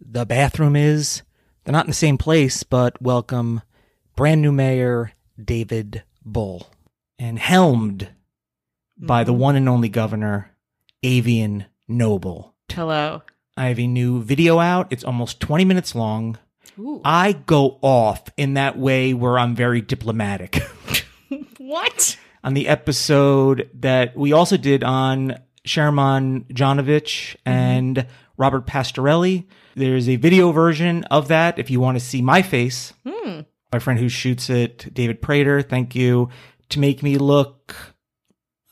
the 0.00 0.26
bathroom 0.26 0.74
is. 0.74 1.22
They're 1.62 1.72
not 1.72 1.84
in 1.84 1.90
the 1.90 1.94
same 1.94 2.18
place, 2.18 2.64
but 2.64 3.00
welcome 3.00 3.62
brand 4.16 4.42
new 4.42 4.50
mayor, 4.50 5.12
David 5.42 6.02
Bull. 6.24 6.68
And 7.16 7.38
helmed 7.38 8.08
by 8.98 9.22
the 9.22 9.32
mm-hmm. 9.32 9.40
one 9.40 9.56
and 9.56 9.68
only 9.68 9.88
governor, 9.88 10.50
Avian 11.04 11.66
Noble. 11.86 12.54
Hello. 12.72 13.22
I 13.56 13.68
have 13.68 13.78
a 13.78 13.86
new 13.86 14.20
video 14.20 14.58
out. 14.58 14.88
It's 14.90 15.04
almost 15.04 15.38
20 15.38 15.64
minutes 15.64 15.94
long. 15.94 16.38
Ooh. 16.76 17.00
I 17.04 17.32
go 17.34 17.78
off 17.82 18.24
in 18.36 18.54
that 18.54 18.76
way 18.76 19.14
where 19.14 19.38
I'm 19.38 19.54
very 19.54 19.80
diplomatic. 19.80 20.58
What? 21.58 22.16
on 22.46 22.54
the 22.54 22.68
episode 22.68 23.68
that 23.74 24.16
we 24.16 24.32
also 24.32 24.56
did 24.56 24.84
on 24.84 25.36
Sherman 25.66 26.44
Jonovich 26.50 27.36
and 27.44 28.06
Robert 28.36 28.66
Pastorelli. 28.66 29.46
There's 29.74 30.08
a 30.08 30.16
video 30.16 30.52
version 30.52 31.04
of 31.04 31.28
that 31.28 31.58
if 31.58 31.70
you 31.70 31.80
want 31.80 31.98
to 31.98 32.04
see 32.04 32.22
my 32.22 32.42
face. 32.42 32.92
My 33.72 33.80
friend 33.80 33.98
who 33.98 34.08
shoots 34.08 34.48
it, 34.48 34.94
David 34.94 35.20
Prater, 35.20 35.60
thank 35.60 35.94
you, 35.96 36.28
to 36.70 36.78
make 36.78 37.02
me 37.02 37.18
look 37.18 37.74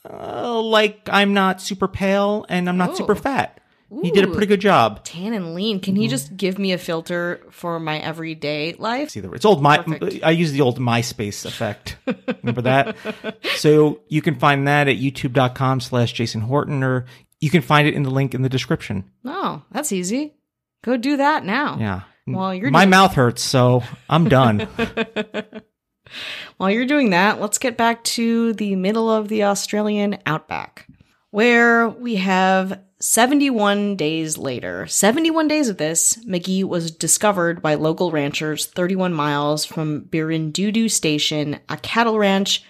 uh, 0.09 0.61
like 0.61 1.09
I'm 1.13 1.35
not 1.35 1.61
super 1.61 1.89
pale 1.89 2.47
and 2.49 2.69
I'm 2.69 2.77
not 2.77 2.91
Oh. 2.91 2.95
super 2.95 3.15
fat. 3.17 3.61
He 4.03 4.11
did 4.11 4.25
a 4.25 4.29
pretty 4.29 4.47
good 4.47 4.61
job. 4.61 5.05
Tan 5.05 5.33
and 5.35 5.55
lean. 5.55 5.81
Can 5.81 5.97
he 5.97 6.05
mm-hmm. 6.05 6.11
just 6.11 6.37
give 6.37 6.59
me 6.59 6.73
a 6.73 6.79
filter 6.79 7.41
for 7.51 7.79
my 7.79 7.99
everyday 7.99 8.75
life? 8.75 9.11
See 9.11 9.21
the 9.21 9.31
it's 9.33 9.45
old 9.45 9.63
my 9.63 9.79
Perfect. 9.79 10.25
I 10.25 10.31
use 10.31 10.53
the 10.53 10.61
old 10.61 10.79
MySpace 10.79 11.45
effect. 11.45 11.97
Remember 12.43 12.63
that? 12.63 12.97
so 13.57 14.01
you 14.09 14.23
can 14.23 14.39
find 14.39 14.67
that 14.69 14.89
at 14.89 14.97
youtube.com 14.97 15.81
slash 15.81 16.13
Jason 16.13 16.43
Horton 16.43 16.83
or 16.83 17.07
you 17.41 17.51
can 17.51 17.63
find 17.63 17.87
it 17.87 17.95
in 17.95 18.03
the 18.03 18.11
link 18.11 18.35
in 18.35 18.43
the 18.43 18.49
description. 18.49 19.11
Oh, 19.25 19.63
that's 19.71 19.93
easy. 19.93 20.35
Go 20.83 20.97
do 20.97 21.19
that 21.19 21.45
now. 21.45 21.79
Yeah. 21.79 22.01
Well, 22.27 22.55
you're 22.55 22.71
my 22.71 22.81
doing- 22.81 22.91
mouth 22.91 23.15
hurts, 23.15 23.43
so 23.43 23.83
I'm 24.09 24.29
done. 24.29 24.61
While 26.57 26.71
you're 26.71 26.87
doing 26.87 27.11
that, 27.11 27.41
let's 27.41 27.59
get 27.59 27.77
back 27.77 28.05
to 28.05 28.53
the 28.55 28.77
middle 28.77 29.11
of 29.11 29.29
the 29.29 29.45
Australian 29.45 30.19
outback, 30.27 30.87
where 31.35 31.89
we 31.89 32.15
have 32.15 32.81
71 33.01 33.97
days 33.97 34.39
later. 34.39 34.87
71 34.87 35.49
days 35.49 35.69
of 35.69 35.79
this, 35.79 36.15
Megee 36.25 36.63
was 36.63 36.93
discovered 36.93 37.61
by 37.61 37.75
local 37.75 38.13
ranchers 38.13 38.67
31 38.67 39.13
miles 39.13 39.65
from 39.65 40.03
Birrindudu 40.03 40.89
Station, 40.89 41.59
a 41.69 41.77
cattle 41.79 42.21
ranch. 42.21 42.63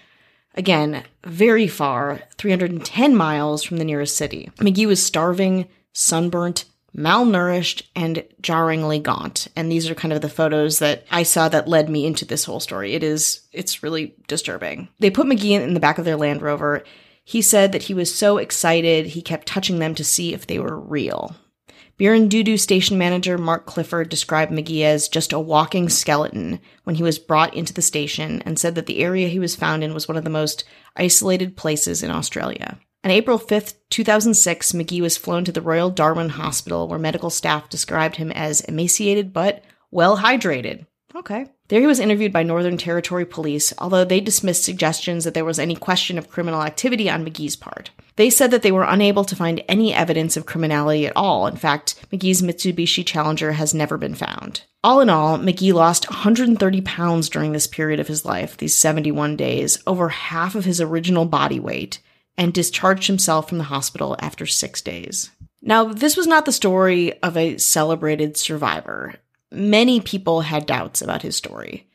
Again, 0.55 1.03
very 1.23 1.67
far, 1.67 2.23
310 2.39 3.15
miles 3.15 3.61
from 3.61 3.77
the 3.77 3.85
nearest 3.85 4.17
city. 4.17 4.49
Megee 4.57 4.87
was 4.87 5.05
starving, 5.05 5.67
sunburnt, 5.93 6.65
malnourished, 6.97 7.83
and 7.95 8.23
jarringly 8.41 8.97
gaunt. 8.97 9.47
And 9.55 9.71
these 9.71 9.91
are 9.91 9.95
kind 9.95 10.11
of 10.11 10.21
the 10.21 10.27
photos 10.29 10.79
that 10.79 11.05
I 11.11 11.21
saw 11.21 11.49
that 11.49 11.67
led 11.67 11.87
me 11.87 12.07
into 12.07 12.25
this 12.25 12.45
whole 12.45 12.59
story. 12.59 12.95
It 12.95 13.03
is, 13.03 13.41
it's 13.51 13.83
really 13.83 14.15
disturbing. 14.27 14.87
They 14.97 15.11
put 15.11 15.27
Megee 15.27 15.51
in 15.51 15.75
the 15.75 15.79
back 15.79 15.99
of 15.99 16.05
their 16.05 16.17
Land 16.17 16.41
Rover. 16.41 16.83
He 17.25 17.41
said 17.41 17.71
that 17.71 17.83
he 17.83 17.93
was 17.93 18.13
so 18.13 18.37
excited, 18.37 19.07
he 19.07 19.21
kept 19.21 19.47
touching 19.47 19.79
them 19.79 19.95
to 19.95 20.03
see 20.03 20.33
if 20.33 20.45
they 20.45 20.59
were 20.59 20.79
real. 20.79 21.35
Birrindudu 21.97 22.59
station 22.59 22.97
manager 22.97 23.37
Mark 23.37 23.65
Clifford 23.65 24.09
described 24.09 24.51
Megee 24.51 24.83
as 24.83 25.07
just 25.07 25.33
a 25.33 25.39
walking 25.39 25.89
skeleton 25.89 26.59
when 26.83 26.95
he 26.95 27.03
was 27.03 27.17
brought 27.17 27.53
into 27.55 27.73
the 27.73 27.81
station 27.81 28.43
and 28.45 28.59
said 28.59 28.75
that 28.75 28.85
the 28.85 28.99
area 28.99 29.27
he 29.27 29.39
was 29.39 29.55
found 29.55 29.83
in 29.83 29.93
was 29.93 30.07
one 30.07 30.17
of 30.17 30.23
the 30.23 30.29
most 30.29 30.65
isolated 30.95 31.57
places 31.57 32.03
in 32.03 32.11
Australia. 32.11 32.77
On 33.03 33.11
April 33.11 33.39
5th, 33.39 33.75
2006, 33.91 34.73
Megee 34.73 35.01
was 35.01 35.15
flown 35.15 35.45
to 35.45 35.51
the 35.51 35.61
Royal 35.61 35.89
Darwin 35.89 36.29
Hospital 36.29 36.87
where 36.87 36.99
medical 36.99 37.29
staff 37.29 37.69
described 37.69 38.17
him 38.17 38.31
as 38.31 38.61
emaciated 38.61 39.31
but 39.31 39.63
well 39.89 40.17
hydrated. 40.17 40.85
Okay. 41.15 41.45
There 41.67 41.81
he 41.81 41.87
was 41.87 41.99
interviewed 41.99 42.31
by 42.31 42.43
Northern 42.43 42.77
Territory 42.77 43.25
Police, 43.25 43.73
although 43.79 44.05
they 44.05 44.19
dismissed 44.19 44.63
suggestions 44.63 45.23
that 45.23 45.33
there 45.33 45.45
was 45.45 45.57
any 45.57 45.75
question 45.75 46.17
of 46.17 46.29
criminal 46.29 46.61
activity 46.61 47.09
on 47.09 47.25
Megee's 47.25 47.55
part. 47.55 47.89
They 48.17 48.29
said 48.29 48.51
that 48.51 48.61
they 48.61 48.71
were 48.71 48.83
unable 48.83 49.25
to 49.25 49.35
find 49.35 49.63
any 49.67 49.93
evidence 49.93 50.37
of 50.37 50.45
criminality 50.45 51.07
at 51.07 51.13
all. 51.15 51.47
In 51.47 51.55
fact, 51.55 51.95
Megee's 52.11 52.41
Mitsubishi 52.41 53.05
Challenger 53.05 53.53
has 53.53 53.73
never 53.73 53.97
been 53.97 54.15
found. 54.15 54.61
All 54.83 55.01
in 55.01 55.09
all, 55.09 55.39
Megee 55.39 55.73
lost 55.73 56.11
130 56.11 56.81
pounds 56.81 57.27
during 57.27 57.53
this 57.53 57.65
period 57.65 57.99
of 57.99 58.07
his 58.07 58.23
life, 58.23 58.55
these 58.55 58.77
71 58.77 59.35
days, 59.35 59.81
over 59.87 60.09
half 60.09 60.53
of 60.53 60.65
his 60.65 60.79
original 60.79 61.25
body 61.25 61.59
weight, 61.59 61.99
and 62.37 62.53
discharged 62.53 63.07
himself 63.07 63.49
from 63.49 63.57
the 63.57 63.63
hospital 63.63 64.15
after 64.19 64.45
six 64.45 64.81
days. 64.83 65.31
Now, 65.59 65.85
this 65.85 66.15
was 66.15 66.27
not 66.27 66.45
the 66.45 66.51
story 66.51 67.19
of 67.23 67.35
a 67.35 67.57
celebrated 67.57 68.37
survivor. 68.37 69.15
Many 69.51 69.99
people 69.99 70.41
had 70.41 70.65
doubts 70.65 71.01
about 71.01 71.21
his 71.21 71.35
story. 71.35 71.87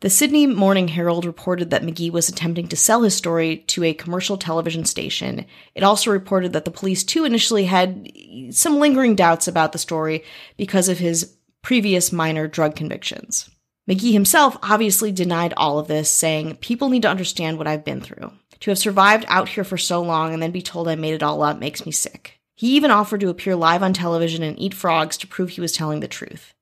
The 0.00 0.08
Sydney 0.08 0.46
Morning 0.46 0.88
Herald 0.88 1.26
reported 1.26 1.70
that 1.70 1.82
Megee 1.82 2.10
was 2.10 2.30
attempting 2.30 2.68
to 2.68 2.76
sell 2.76 3.02
his 3.02 3.14
story 3.14 3.58
to 3.68 3.84
a 3.84 3.92
commercial 3.92 4.38
television 4.38 4.86
station. 4.86 5.44
It 5.74 5.82
also 5.82 6.10
reported 6.10 6.54
that 6.54 6.64
the 6.64 6.70
police, 6.70 7.04
too, 7.04 7.24
initially 7.24 7.66
had 7.66 8.10
some 8.50 8.78
lingering 8.78 9.14
doubts 9.14 9.46
about 9.46 9.72
the 9.72 9.78
story 9.78 10.24
because 10.56 10.88
of 10.88 10.98
his 10.98 11.36
previous 11.60 12.12
minor 12.12 12.48
drug 12.48 12.76
convictions. 12.76 13.50
Megee 13.90 14.12
himself 14.12 14.56
obviously 14.62 15.12
denied 15.12 15.52
all 15.56 15.78
of 15.78 15.88
this, 15.88 16.10
saying, 16.10 16.56
People 16.56 16.88
need 16.88 17.02
to 17.02 17.10
understand 17.10 17.58
what 17.58 17.66
I've 17.66 17.84
been 17.84 18.00
through. 18.00 18.32
To 18.60 18.70
have 18.70 18.78
survived 18.78 19.24
out 19.28 19.50
here 19.50 19.64
for 19.64 19.76
so 19.76 20.00
long 20.00 20.32
and 20.32 20.42
then 20.42 20.50
be 20.50 20.62
told 20.62 20.88
I 20.88 20.94
made 20.94 21.14
it 21.14 21.22
all 21.22 21.42
up 21.42 21.58
makes 21.58 21.84
me 21.84 21.92
sick. 21.92 22.40
He 22.54 22.76
even 22.76 22.90
offered 22.90 23.20
to 23.20 23.28
appear 23.28 23.56
live 23.56 23.82
on 23.82 23.92
television 23.92 24.42
and 24.42 24.58
eat 24.58 24.74
frogs 24.74 25.16
to 25.18 25.26
prove 25.26 25.50
he 25.50 25.60
was 25.60 25.72
telling 25.72 26.00
the 26.00 26.08
truth. 26.08 26.54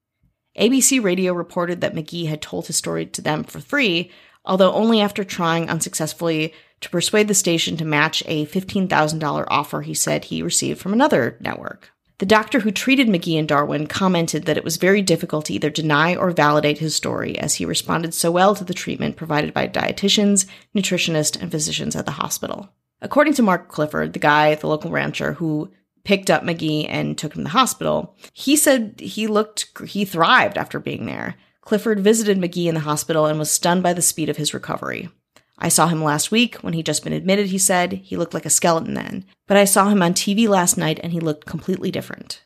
ABC 0.59 1.03
Radio 1.03 1.33
reported 1.33 1.81
that 1.81 1.95
Megee 1.95 2.27
had 2.27 2.43
told 2.43 2.67
his 2.67 2.77
story 2.77 3.07
to 3.07 3.23
them 3.23 3.45
for 3.45 3.61
free, 3.61 4.11
although 4.45 4.73
only 4.73 5.01
after 5.01 5.25
trying 5.25 5.69
unsuccessfully 5.69 6.53
to 6.81 6.91
persuade 6.91 7.29
the 7.29 7.35
station 7.35 7.77
to 7.77 7.85
match 7.85 8.23
a 8.27 8.47
$15,000 8.47 9.45
offer 9.49 9.83
he 9.83 9.95
said 9.95 10.25
he 10.25 10.43
received 10.43 10.81
from 10.81 10.93
another 10.93 11.37
network. 11.41 11.93
The 12.19 12.27
doctor 12.27 12.61
who 12.61 12.73
treated 12.73 13.07
Megee 13.07 13.39
and 13.39 13.47
Darwin 13.47 13.87
commented 13.87 14.45
that 14.45 14.57
it 14.57 14.65
was 14.65 14.77
very 14.77 15.03
difficult 15.03 15.45
to 15.47 15.53
either 15.53 15.71
deny 15.71 16.17
or 16.17 16.33
validate 16.33 16.79
his 16.79 16.97
story 16.97 17.39
as 17.39 17.55
he 17.55 17.65
responded 17.65 18.13
so 18.13 18.33
well 18.33 18.57
to 18.57 18.65
the 18.65 18.75
treatment 18.75 19.17
provided 19.17 19.55
by 19.55 19.69
dietitians, 19.69 20.47
nutritionists, 20.75 21.41
and 21.41 21.53
physicians 21.53 21.95
at 21.95 22.07
the 22.07 22.13
hospital. 22.13 22.71
According 23.01 23.35
to 23.35 23.43
Mark 23.43 23.69
Clifford, 23.69 24.15
the 24.15 24.19
guy, 24.19 24.51
at 24.51 24.61
the 24.61 24.67
local 24.67 24.91
rancher 24.91 25.35
who 25.35 25.71
picked 26.09 26.31
up 26.31 26.43
Megee 26.43 26.87
and 26.89 27.19
took 27.19 27.35
him 27.35 27.41
to 27.41 27.45
the 27.45 27.51
hospital, 27.51 28.17
he 28.33 28.57
said 28.57 28.99
he 28.99 29.27
looked, 29.27 29.69
he 29.87 30.07
thrived 30.07 30.57
after 30.57 30.81
being 30.81 31.05
there. 31.05 31.35
Clifford 31.61 32.01
visited 32.01 32.39
Megee 32.39 32.67
in 32.67 32.75
the 32.75 32.81
hospital 32.81 33.27
and 33.27 33.39
was 33.39 33.51
stunned 33.51 33.83
by 33.83 33.93
the 33.93 34.01
speed 34.01 34.31
of 34.31 34.39
his 34.39 34.55
recovery. 34.55 35.11
I 35.59 35.69
saw 35.69 35.87
him 35.87 36.03
last 36.03 36.31
week 36.31 36.55
when 36.63 36.73
he'd 36.73 36.87
just 36.87 37.05
been 37.05 37.13
admitted, 37.13 37.49
he 37.49 37.59
said. 37.59 37.93
He 37.93 38.17
looked 38.17 38.33
like 38.33 38.47
a 38.47 38.51
skeleton 38.51 38.95
then. 38.95 39.27
But 39.47 39.59
I 39.59 39.67
saw 39.67 39.91
him 39.91 40.01
on 40.01 40.15
TV 40.15 40.49
last 40.49 40.79
night 40.79 40.99
and 41.03 41.13
he 41.13 41.21
looked 41.21 41.45
completely 41.45 41.91
different. 41.91 42.43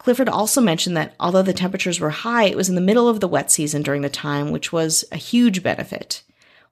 Clifford 0.00 0.28
also 0.28 0.60
mentioned 0.60 0.96
that 0.96 1.14
although 1.20 1.42
the 1.42 1.52
temperatures 1.52 2.00
were 2.00 2.10
high, 2.10 2.46
it 2.46 2.56
was 2.56 2.68
in 2.68 2.74
the 2.74 2.80
middle 2.80 3.08
of 3.08 3.20
the 3.20 3.28
wet 3.28 3.52
season 3.52 3.82
during 3.84 4.02
the 4.02 4.08
time, 4.08 4.50
which 4.50 4.72
was 4.72 5.04
a 5.12 5.16
huge 5.16 5.62
benefit. 5.62 6.23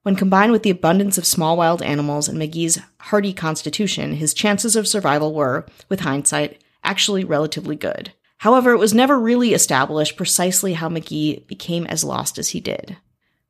When 0.03 0.17
combined 0.17 0.51
with 0.51 0.65
the 0.65 0.71
abundance 0.71 1.17
of 1.17 1.27
small 1.27 1.57
wild 1.57 1.81
animals 1.81 2.29
and 2.29 2.37
Megee's 2.37 2.81
hardy 3.01 3.33
constitution, 3.33 4.15
his 4.15 4.35
chances 4.35 4.75
of 4.75 4.89
survival 4.89 5.33
were, 5.33 5.65
with 5.89 6.01
hindsight, 6.01 6.61
actually 6.83 7.23
relatively 7.23 7.77
good. 7.77 8.13
However, 8.39 8.73
it 8.73 8.79
was 8.79 8.93
never 8.93 9.21
really 9.21 9.55
established 9.55 10.17
precisely 10.17 10.73
how 10.73 10.89
Megee 10.89 11.47
became 11.47 11.87
as 11.87 12.03
lost 12.03 12.37
as 12.39 12.49
he 12.49 12.61
did. 12.61 12.97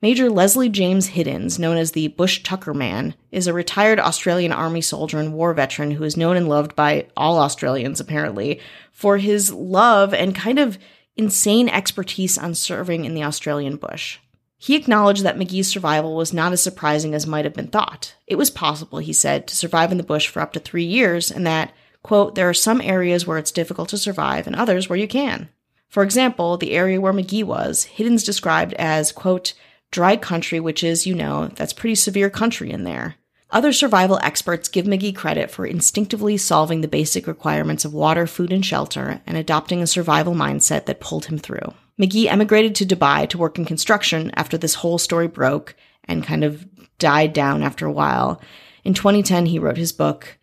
Major 0.03 0.29
Leslie 0.29 0.69
James 0.69 1.11
Hiddens, 1.11 1.59
known 1.59 1.79
as 1.79 1.93
the 1.93 2.09
Bush 2.09 2.43
Tucker 2.43 2.75
Man, 2.75 3.15
is 3.31 3.47
a 3.47 3.55
retired 3.55 3.99
Australian 3.99 4.53
Army 4.53 4.83
soldier 4.83 5.19
and 5.19 5.33
war 5.33 5.55
veteran 5.55 5.93
who 5.93 6.05
is 6.05 6.17
known 6.17 6.37
and 6.37 6.49
loved 6.49 6.77
by 6.77 7.07
all 7.17 7.39
Australians, 7.39 8.01
apparently, 8.01 8.61
for 8.91 9.17
his 9.17 9.51
love 9.53 10.13
and 10.13 10.35
kind 10.35 10.59
of 10.59 10.77
insane 11.17 11.71
expertise 11.71 12.37
on 12.37 12.55
serving 12.55 13.07
in 13.07 13.15
the 13.15 13.25
Australian 13.25 13.77
bush. 13.77 14.19
He 14.63 14.77
acknowledged 14.77 15.25
that 15.25 15.37
Megee's 15.37 15.67
survival 15.67 16.15
was 16.15 16.33
not 16.33 16.53
as 16.53 16.63
surprising 16.63 17.15
as 17.15 17.27
might 17.27 17.45
have 17.45 17.53
been 17.53 17.67
thought. 17.67 18.15
It 18.29 18.37
was 18.37 18.49
possible, 18.49 19.01
he 19.01 19.13
said, 19.13 19.49
to 19.49 19.57
survive 19.57 19.91
in 19.91 19.99
the 19.99 20.05
bush 20.05 20.29
for 20.29 20.39
up 20.39 20.53
to 20.53 20.61
three 20.61 20.85
years, 20.85 21.33
and 21.33 21.45
that, 21.45 21.75
quote, 22.05 22.37
there 22.37 22.49
are 22.49 22.55
some 22.55 22.81
areas 22.81 23.27
where 23.27 23.39
it's 23.39 23.51
difficult 23.51 23.89
to 23.89 23.99
survive 23.99 24.47
and 24.47 24.55
others 24.55 24.89
where 24.89 24.97
you 24.97 25.09
can. 25.09 25.49
For 25.89 26.05
example, 26.05 26.57
the 26.57 26.75
area 26.75 27.01
where 27.01 27.13
Megee 27.13 27.43
was, 27.43 27.89
Hiddens 27.97 28.25
described 28.25 28.73
as, 28.75 29.11
quote, 29.11 29.53
dry 29.91 30.17
country, 30.17 30.61
which 30.61 30.85
is, 30.85 31.09
you 31.09 31.17
know, 31.17 31.49
that's 31.49 31.73
pretty 31.73 31.97
severe 31.97 32.31
country 32.31 32.71
in 32.71 32.85
there. 32.85 33.17
Other 33.51 33.73
survival 33.73 34.21
experts 34.23 34.69
give 34.69 34.87
Megee 34.87 35.13
credit 35.13 35.51
for 35.51 35.67
instinctively 35.67 36.37
solving 36.37 36.83
the 36.83 36.89
basic 36.89 37.27
requirements 37.27 37.85
of 37.85 37.95
water, 37.95 38.29
food, 38.29 38.53
and 38.53 38.65
shelter 38.65 39.23
and 39.27 39.37
adopting 39.37 39.83
a 39.83 39.89
survival 39.89 40.35
mindset 40.35 40.87
that 40.87 41.01
pulled 41.01 41.25
him 41.25 41.39
through. 41.39 41.75
Megee 42.03 42.27
emigrated 42.27 42.75
to 42.77 42.87
Dubai 42.87 43.29
to 43.29 43.39
work 43.39 43.59
in 43.59 43.65
construction 43.65 44.33
after 44.35 44.59
this 44.59 44.75
whole 44.75 44.99
story 44.99 45.29
broke 45.29 45.77
and 46.05 46.25
kind 46.25 46.43
of 46.43 46.67
died 46.99 47.33
down 47.33 47.63
after 47.63 47.87
a 47.87 47.93
while. 47.93 48.41
In 48.85 48.95
2010, 48.95 49.47
he 49.47 49.59
wrote 49.59 49.77
his 49.77 49.93
book 49.93 50.39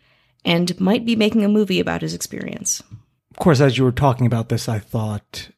and 0.46 0.80
might 0.80 1.06
be 1.06 1.16
making 1.16 1.44
a 1.44 1.50
movie 1.50 1.80
about 1.80 2.02
his 2.02 2.14
experience. 2.14 2.82
Of 3.32 3.38
course, 3.38 3.60
as 3.60 3.78
you 3.78 3.84
were 3.84 3.92
talking 3.92 4.26
about 4.26 4.50
this, 4.50 4.70
I 4.70 4.80
thought 4.80 5.50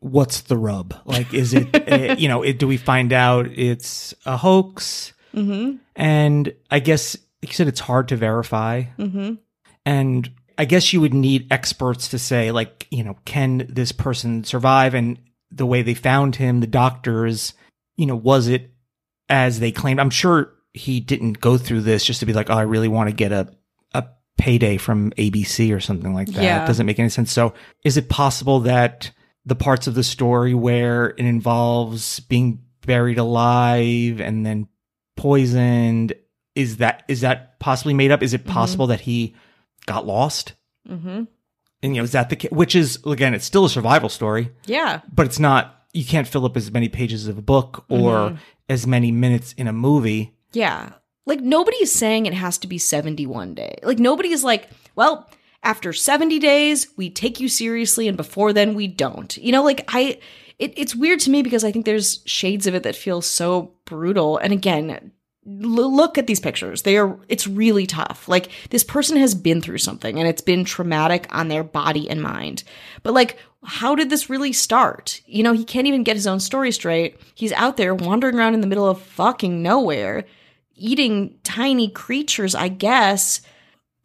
what's 0.00 0.42
the 0.42 0.58
rub? 0.58 0.94
Like, 1.04 1.32
is 1.32 1.54
it, 1.54 1.90
uh, 1.90 2.14
you 2.18 2.28
know, 2.28 2.42
it, 2.42 2.58
do 2.58 2.66
we 2.66 2.76
find 2.76 3.12
out 3.12 3.46
it's 3.46 4.14
a 4.26 4.36
hoax? 4.36 5.12
Mm-hmm. 5.34 5.76
And 5.96 6.54
I 6.70 6.80
guess, 6.80 7.16
like 7.42 7.50
you 7.50 7.54
said, 7.54 7.68
it's 7.68 7.80
hard 7.80 8.08
to 8.08 8.16
verify. 8.16 8.84
Mm-hmm. 8.98 9.34
And 9.86 10.30
I 10.56 10.64
guess 10.64 10.92
you 10.92 11.00
would 11.00 11.14
need 11.14 11.46
experts 11.50 12.08
to 12.08 12.18
say, 12.18 12.50
like, 12.50 12.86
you 12.90 13.02
know, 13.04 13.16
can 13.24 13.66
this 13.68 13.92
person 13.92 14.44
survive? 14.44 14.94
And 14.94 15.18
the 15.50 15.66
way 15.66 15.82
they 15.82 15.94
found 15.94 16.36
him, 16.36 16.60
the 16.60 16.66
doctors, 16.66 17.54
you 17.96 18.06
know, 18.06 18.16
was 18.16 18.48
it 18.48 18.72
as 19.28 19.60
they 19.60 19.72
claimed? 19.72 20.00
I'm 20.00 20.10
sure 20.10 20.52
he 20.72 21.00
didn't 21.00 21.40
go 21.40 21.56
through 21.56 21.82
this 21.82 22.04
just 22.04 22.20
to 22.20 22.26
be 22.26 22.32
like, 22.32 22.50
oh, 22.50 22.54
I 22.54 22.62
really 22.62 22.88
want 22.88 23.08
to 23.08 23.14
get 23.14 23.32
a, 23.32 23.48
a 23.92 24.04
payday 24.38 24.76
from 24.76 25.12
ABC 25.12 25.74
or 25.74 25.80
something 25.80 26.14
like 26.14 26.28
that. 26.28 26.42
Yeah. 26.42 26.64
It 26.64 26.66
doesn't 26.66 26.86
make 26.86 26.98
any 26.98 27.08
sense. 27.08 27.32
So 27.32 27.54
is 27.84 27.96
it 27.96 28.08
possible 28.08 28.60
that 28.60 29.10
the 29.46 29.54
parts 29.54 29.86
of 29.86 29.94
the 29.94 30.02
story 30.02 30.54
where 30.54 31.10
it 31.10 31.20
involves 31.20 32.20
being 32.20 32.62
buried 32.86 33.18
alive 33.18 34.20
and 34.20 34.44
then 34.44 34.68
poisoned 35.16 36.12
is 36.54 36.78
that 36.78 37.04
is 37.08 37.22
that 37.22 37.58
possibly 37.60 37.94
made 37.94 38.10
up 38.10 38.22
is 38.22 38.34
it 38.34 38.42
mm-hmm. 38.42 38.52
possible 38.52 38.86
that 38.88 39.00
he 39.00 39.34
got 39.86 40.06
lost 40.06 40.54
Mm-hmm. 40.88 41.08
and 41.08 41.26
you 41.82 41.94
know 41.94 42.02
is 42.02 42.12
that 42.12 42.28
the 42.28 42.36
ca- 42.36 42.48
which 42.50 42.74
is 42.76 42.98
again 43.06 43.32
it's 43.32 43.46
still 43.46 43.64
a 43.64 43.70
survival 43.70 44.10
story 44.10 44.50
Yeah. 44.66 45.00
but 45.10 45.24
it's 45.24 45.38
not 45.38 45.84
you 45.94 46.04
can't 46.04 46.28
fill 46.28 46.44
up 46.44 46.56
as 46.58 46.70
many 46.70 46.88
pages 46.90 47.26
of 47.26 47.38
a 47.38 47.42
book 47.42 47.84
or 47.88 48.36
as 48.68 48.86
many 48.86 49.10
minutes 49.10 49.54
in 49.54 49.66
a 49.66 49.72
movie 49.72 50.34
Yeah. 50.52 50.90
Like 51.26 51.40
nobody 51.40 51.78
is 51.78 51.90
saying 51.90 52.26
it 52.26 52.34
has 52.34 52.58
to 52.58 52.66
be 52.66 52.76
71 52.76 53.54
day. 53.54 53.78
Like 53.82 53.98
nobody 53.98 54.28
is 54.30 54.44
like, 54.44 54.68
well, 54.94 55.26
after 55.62 55.94
70 55.94 56.38
days, 56.38 56.86
we 56.98 57.08
take 57.08 57.40
you 57.40 57.48
seriously 57.48 58.08
and 58.08 58.16
before 58.18 58.52
then 58.52 58.74
we 58.74 58.86
don't. 58.86 59.34
You 59.38 59.50
know, 59.52 59.62
like 59.64 59.84
I 59.88 60.18
it, 60.58 60.74
it's 60.76 60.94
weird 60.94 61.20
to 61.20 61.30
me 61.30 61.40
because 61.42 61.64
I 61.64 61.72
think 61.72 61.86
there's 61.86 62.20
shades 62.26 62.66
of 62.66 62.74
it 62.74 62.82
that 62.82 62.94
feel 62.94 63.22
so 63.22 63.72
brutal. 63.86 64.36
And 64.36 64.52
again, 64.52 65.12
look 65.46 66.16
at 66.16 66.26
these 66.26 66.40
pictures. 66.40 66.82
They 66.82 66.96
are 66.96 67.18
it's 67.28 67.46
really 67.46 67.86
tough. 67.86 68.28
Like 68.28 68.50
this 68.70 68.84
person 68.84 69.16
has 69.18 69.34
been 69.34 69.60
through 69.60 69.78
something 69.78 70.18
and 70.18 70.28
it's 70.28 70.40
been 70.40 70.64
traumatic 70.64 71.26
on 71.30 71.48
their 71.48 71.64
body 71.64 72.08
and 72.08 72.22
mind. 72.22 72.64
But 73.02 73.14
like 73.14 73.38
how 73.64 73.94
did 73.94 74.10
this 74.10 74.30
really 74.30 74.52
start? 74.52 75.20
You 75.26 75.42
know, 75.42 75.52
he 75.52 75.64
can't 75.64 75.86
even 75.86 76.04
get 76.04 76.16
his 76.16 76.26
own 76.26 76.40
story 76.40 76.70
straight. 76.72 77.18
He's 77.34 77.52
out 77.52 77.76
there 77.76 77.94
wandering 77.94 78.36
around 78.36 78.54
in 78.54 78.60
the 78.60 78.66
middle 78.66 78.88
of 78.88 79.00
fucking 79.00 79.62
nowhere, 79.62 80.24
eating 80.74 81.38
tiny 81.42 81.88
creatures, 81.88 82.54
I 82.54 82.68
guess. 82.68 83.40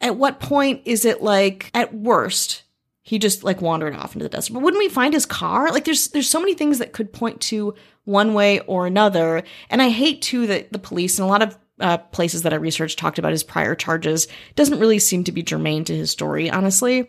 At 0.02 0.15
what 0.15 0.39
point 0.39 0.84
is 0.86 1.04
it 1.04 1.21
like 1.21 1.71
at 1.73 1.93
worst 1.93 2.63
he 3.02 3.19
just 3.19 3.43
like 3.43 3.62
wandered 3.62 3.95
off 3.95 4.13
into 4.13 4.23
the 4.23 4.30
desert? 4.30 4.54
But 4.54 4.62
wouldn't 4.62 4.80
we 4.80 4.88
find 4.88 5.13
his 5.13 5.25
car? 5.25 5.71
Like 5.71 5.84
there's 5.84 6.10
there's 6.10 6.30
so 6.30 6.39
many 6.39 6.54
things 6.54 6.80
that 6.80 6.93
could 6.93 7.12
point 7.12 7.41
to 7.41 7.75
one 8.10 8.34
way 8.34 8.60
or 8.62 8.88
another. 8.88 9.43
And 9.69 9.82
I 9.82 9.89
hate 9.89 10.24
too 10.24 10.48
that 10.48 10.74
the 10.74 10.80
police 10.80 11.19
and 11.19 11.26
a 11.26 11.30
lot 11.30 11.43
of 11.43 11.58
uh, 11.80 11.98
places 11.98 12.41
that 12.41 12.54
I 12.54 12.58
researched 12.58 12.98
talked 12.98 13.19
about 13.19 13.32
his 13.32 13.43
prior 13.43 13.76
charges 13.76 14.28
doesn't 14.56 14.80
really 14.80 15.00
seem 15.00 15.24
to 15.26 15.32
be 15.32 15.43
germane 15.43 15.86
to 15.86 15.95
his 15.95 16.10
story, 16.12 16.50
honestly. 16.50 17.08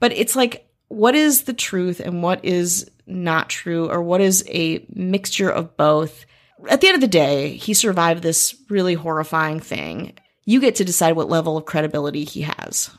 But 0.00 0.12
it's 0.12 0.34
like, 0.34 0.66
what 0.88 1.14
is 1.14 1.44
the 1.44 1.52
truth 1.52 2.00
and 2.00 2.22
what 2.22 2.44
is 2.44 2.90
not 3.06 3.48
true, 3.48 3.88
or 3.88 4.02
what 4.02 4.20
is 4.20 4.44
a 4.48 4.84
mixture 4.92 5.48
of 5.48 5.76
both? 5.76 6.26
At 6.68 6.80
the 6.80 6.88
end 6.88 6.96
of 6.96 7.00
the 7.00 7.06
day, 7.06 7.56
he 7.56 7.72
survived 7.72 8.22
this 8.22 8.54
really 8.68 8.94
horrifying 8.94 9.60
thing. 9.60 10.14
You 10.44 10.60
get 10.60 10.74
to 10.76 10.84
decide 10.84 11.12
what 11.12 11.28
level 11.28 11.56
of 11.56 11.64
credibility 11.64 12.24
he 12.24 12.42
has. 12.42 12.90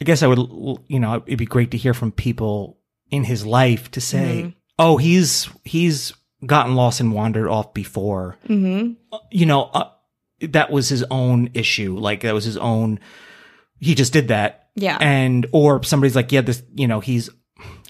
i 0.00 0.04
guess 0.04 0.22
i 0.22 0.26
would 0.26 0.40
you 0.88 0.98
know 0.98 1.22
it'd 1.26 1.38
be 1.38 1.46
great 1.46 1.70
to 1.70 1.78
hear 1.78 1.94
from 1.94 2.10
people 2.10 2.78
in 3.10 3.22
his 3.22 3.46
life 3.46 3.90
to 3.92 4.00
say 4.00 4.54
oh 4.78 4.96
he's 4.96 5.48
he's 5.64 6.12
gotten 6.46 6.74
lost 6.74 7.00
and 7.00 7.12
wandered 7.12 7.48
off 7.48 7.74
before 7.74 8.36
Mm-hmm. 8.48 8.92
you 9.30 9.46
know, 9.46 9.64
uh, 9.74 9.90
that 10.40 10.70
was 10.70 10.88
his 10.88 11.02
own 11.10 11.50
issue. 11.54 11.96
Like 11.96 12.20
that 12.22 12.34
was 12.34 12.44
his 12.44 12.56
own. 12.56 13.00
He 13.80 13.94
just 13.94 14.12
did 14.12 14.28
that, 14.28 14.68
Yeah. 14.76 14.98
and 15.00 15.46
or 15.52 15.82
somebody's 15.82 16.16
like, 16.16 16.32
yeah, 16.32 16.40
this, 16.42 16.62
you 16.74 16.86
know, 16.88 17.00
he's, 17.00 17.28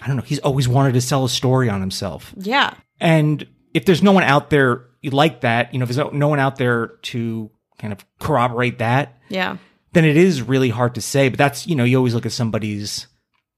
I 0.01 0.07
don't 0.07 0.15
know, 0.17 0.21
he's 0.23 0.39
always 0.39 0.67
wanted 0.67 0.93
to 0.93 1.01
sell 1.01 1.25
a 1.25 1.29
story 1.29 1.69
on 1.69 1.81
himself. 1.81 2.33
yeah. 2.37 2.73
And 2.99 3.45
if 3.73 3.85
there's 3.85 4.01
no 4.03 4.11
one 4.13 4.23
out 4.23 4.49
there 4.49 4.85
like 5.03 5.41
that, 5.41 5.73
you 5.73 5.79
know, 5.79 5.83
if 5.83 5.89
there's 5.89 5.97
no- 5.97 6.17
no 6.17 6.27
one 6.29 6.39
out 6.39 6.55
there 6.57 6.87
to 7.03 7.51
kind 7.77 7.91
of 7.93 8.05
corroborate 8.19 8.79
that, 8.79 9.17
Yeah. 9.29 9.57
then 9.93 10.05
it 10.05 10.15
is 10.17 10.41
really 10.41 10.69
hard 10.69 10.95
to 10.95 11.01
say. 11.01 11.27
But 11.29 11.37
that's, 11.37 11.67
you 11.67 11.75
know, 11.75 11.83
you 11.83 11.97
always 11.97 12.13
look 12.13 12.25
at 12.25 12.31
somebody's 12.31 13.07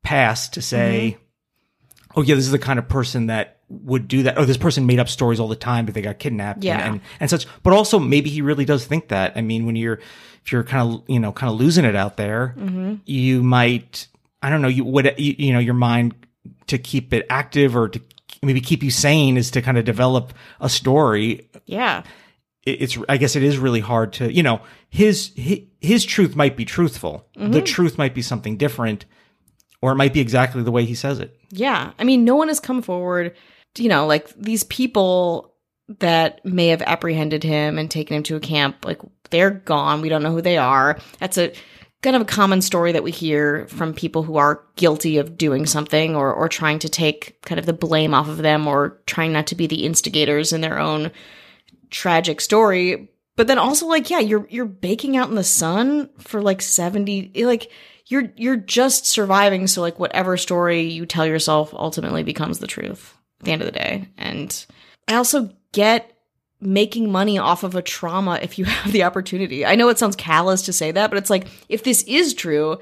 past 0.04 0.54
to 0.56 0.62
say, 0.62 1.18
oh, 2.16 2.22
yeah, 2.24 2.34
this 2.36 2.46
is 2.46 2.52
the 2.52 2.58
kind 2.60 2.80
of 2.80 2.88
person 2.90 3.28
that 3.28 3.57
would 3.70 4.08
do 4.08 4.24
that. 4.24 4.38
Oh, 4.38 4.46
this 4.46 4.58
person 4.58 4.86
made 4.86 5.00
up 5.00 5.10
stories 5.10 5.40
all 5.40 5.48
the 5.48 5.56
time, 5.56 5.86
but 5.86 5.94
they 5.94 6.02
got 6.02 6.20
kidnapped 6.20 6.64
Yeah. 6.64 6.78
and, 6.80 6.86
and, 6.94 7.02
and 7.20 7.30
such. 7.30 7.46
But 7.64 7.74
also, 7.74 8.00
maybe 8.00 8.30
he 8.30 8.42
really 8.42 8.66
does 8.66 8.86
think 8.86 9.10
that. 9.10 9.34
I 9.36 9.42
mean, 9.42 9.66
when 9.66 9.76
you're, 9.76 10.00
if 10.46 10.52
you're 10.52 10.64
kind 10.64 10.94
of, 10.94 11.04
you 11.10 11.20
know, 11.20 11.32
kind 11.34 11.52
of 11.52 11.60
losing 11.60 11.84
it 11.86 11.96
out 11.96 12.16
there, 12.18 12.56
mm-hmm. 12.58 12.96
you 13.06 13.44
might, 13.44 14.08
I 14.42 14.50
don't 14.50 14.62
know, 14.62 14.68
you 14.70 14.86
would, 14.86 15.14
you, 15.18 15.36
you 15.38 15.54
know, 15.54 15.60
your 15.60 15.74
mind 15.74 16.14
to 16.68 16.78
keep 16.78 17.14
it 17.14 17.26
active 17.30 17.76
or 17.76 17.90
to 17.90 18.02
maybe 18.42 18.62
keep 18.62 18.84
you 18.84 18.92
sane 18.92 19.36
is 19.36 19.52
to 19.52 19.62
kind 19.62 19.78
of 19.78 19.84
develop 19.86 20.34
a 20.62 20.70
story 20.70 21.50
Yeah. 21.66 22.04
it- 22.66 22.82
it's 22.82 22.98
I 23.10 23.18
guess 23.18 23.36
it 23.36 23.44
is 23.44 23.58
really 23.58 23.80
hard 23.80 24.14
to 24.14 24.32
you 24.32 24.44
know 24.44 24.62
his 24.90 25.32
his, 25.36 25.62
his 25.82 26.06
truth 26.06 26.36
might 26.36 26.56
be 26.56 26.64
truthful. 26.64 27.26
The 27.36 27.42
mm-hmm. 27.42 27.64
truth 27.64 27.98
might 27.98 28.14
be 28.14 28.22
something 28.22 28.56
different, 28.58 29.06
or 29.82 29.92
it 29.92 29.96
might 29.96 30.14
be 30.14 30.20
exactly 30.22 30.64
the 30.64 30.72
way 30.72 30.86
he 30.86 30.96
says 30.96 31.20
it. 31.20 31.36
Yeah. 31.50 31.92
I 32.00 32.04
mean, 32.04 32.24
no 32.24 32.36
one 32.36 32.48
has 32.48 32.60
come 32.60 32.82
forward, 32.82 33.36
you 33.80 33.90
know, 33.90 34.08
like 34.08 34.30
these 34.36 34.63
people 34.63 35.54
that 36.00 36.44
may 36.46 36.68
have 36.68 36.82
apprehended 36.82 37.44
him 37.44 37.78
and 37.78 37.90
taken 37.90 38.18
him 38.18 38.24
to 38.24 38.36
a 38.36 38.42
camp, 38.42 38.86
like 38.86 39.00
they're 39.30 39.52
gone. 39.52 40.02
We 40.02 40.10
don't 40.10 40.24
know 40.24 40.32
who 40.32 40.42
they 40.42 40.58
are. 40.58 41.00
That's 41.20 41.38
a 41.38 41.54
kind 42.02 42.16
of 42.16 42.22
a 42.22 42.26
common 42.26 42.62
story 42.62 42.92
that 42.92 43.04
we 43.04 43.12
hear 43.12 43.68
from 43.68 43.94
people 43.94 44.24
who 44.24 44.38
are 44.38 44.63
guilty 44.76 45.18
of 45.18 45.38
doing 45.38 45.66
something 45.66 46.16
or 46.16 46.34
or 46.34 46.48
trying 46.48 46.80
to 46.80 46.90
take 46.90 47.42
kind 47.42 47.60
of 47.60 47.66
the 47.66 47.74
blame 47.74 48.13
off 48.13 48.28
of 48.28 48.38
them 48.38 48.68
or 48.68 49.02
trying 49.06 49.34
not 49.34 49.48
to 49.48 49.56
be 49.56 49.68
the 49.68 49.86
instigators 49.86 50.54
in 50.54 50.62
their 50.62 50.80
own 50.80 51.12
tragic 51.90 52.42
story. 52.42 53.10
But 53.36 53.48
then 53.48 53.60
also 53.60 53.88
like, 53.88 54.10
yeah, 54.10 54.20
you're 54.20 54.48
you're 54.50 54.66
baking 54.66 55.16
out 55.18 55.30
in 55.30 55.36
the 55.36 55.44
sun 55.44 56.10
for 56.20 56.42
like 56.42 56.62
70 56.62 57.32
like 57.46 57.72
you're 58.08 58.32
you're 58.36 58.58
just 58.58 59.06
surviving 59.06 59.68
so 59.68 59.82
like 59.82 60.00
whatever 60.00 60.38
story 60.38 60.82
you 60.82 61.06
tell 61.06 61.26
yourself 61.26 61.74
ultimately 61.74 62.24
becomes 62.24 62.60
the 62.60 62.68
truth 62.68 63.17
at 63.39 63.45
the 63.45 63.52
end 63.52 63.62
of 63.62 63.65
the 63.65 63.71
day. 63.71 64.08
And 64.17 64.65
I 65.08 65.15
also 65.15 65.52
get 65.71 66.13
making 66.60 67.12
money 67.12 67.38
off 67.38 67.63
of 67.63 67.76
a 67.76 67.82
trauma 67.82 68.39
if 68.41 68.58
you 68.58 68.65
have 68.65 68.91
the 68.91 69.04
opportunity. 69.04 69.65
I 69.65 69.76
know 69.76 69.89
it 69.89 70.00
sounds 70.00 70.15
callous 70.15 70.63
to 70.63 70.73
say 70.73 70.91
that, 70.91 71.10
but 71.10 71.17
it's 71.17 71.30
like 71.30 71.47
if 71.69 71.84
this 71.84 72.04
is 72.04 72.34
true, 72.34 72.80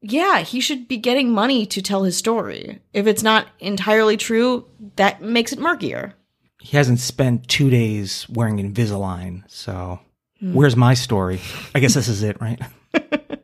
yeah, 0.00 0.40
he 0.40 0.60
should 0.60 0.86
be 0.86 0.98
getting 0.98 1.30
money 1.30 1.64
to 1.66 1.80
tell 1.80 2.02
his 2.02 2.16
story. 2.16 2.80
If 2.92 3.06
it's 3.06 3.22
not 3.22 3.46
entirely 3.58 4.16
true, 4.16 4.66
that 4.96 5.22
makes 5.22 5.52
it 5.52 5.58
murkier. 5.58 6.14
He 6.60 6.76
hasn't 6.76 7.00
spent 7.00 7.48
two 7.48 7.70
days 7.70 8.26
wearing 8.28 8.58
Invisalign, 8.58 9.44
so 9.48 10.00
hmm. 10.40 10.54
where's 10.54 10.76
my 10.76 10.94
story? 10.94 11.40
I 11.74 11.80
guess 11.80 11.94
this 11.94 12.08
is 12.08 12.22
it, 12.22 12.40
right? 12.40 12.60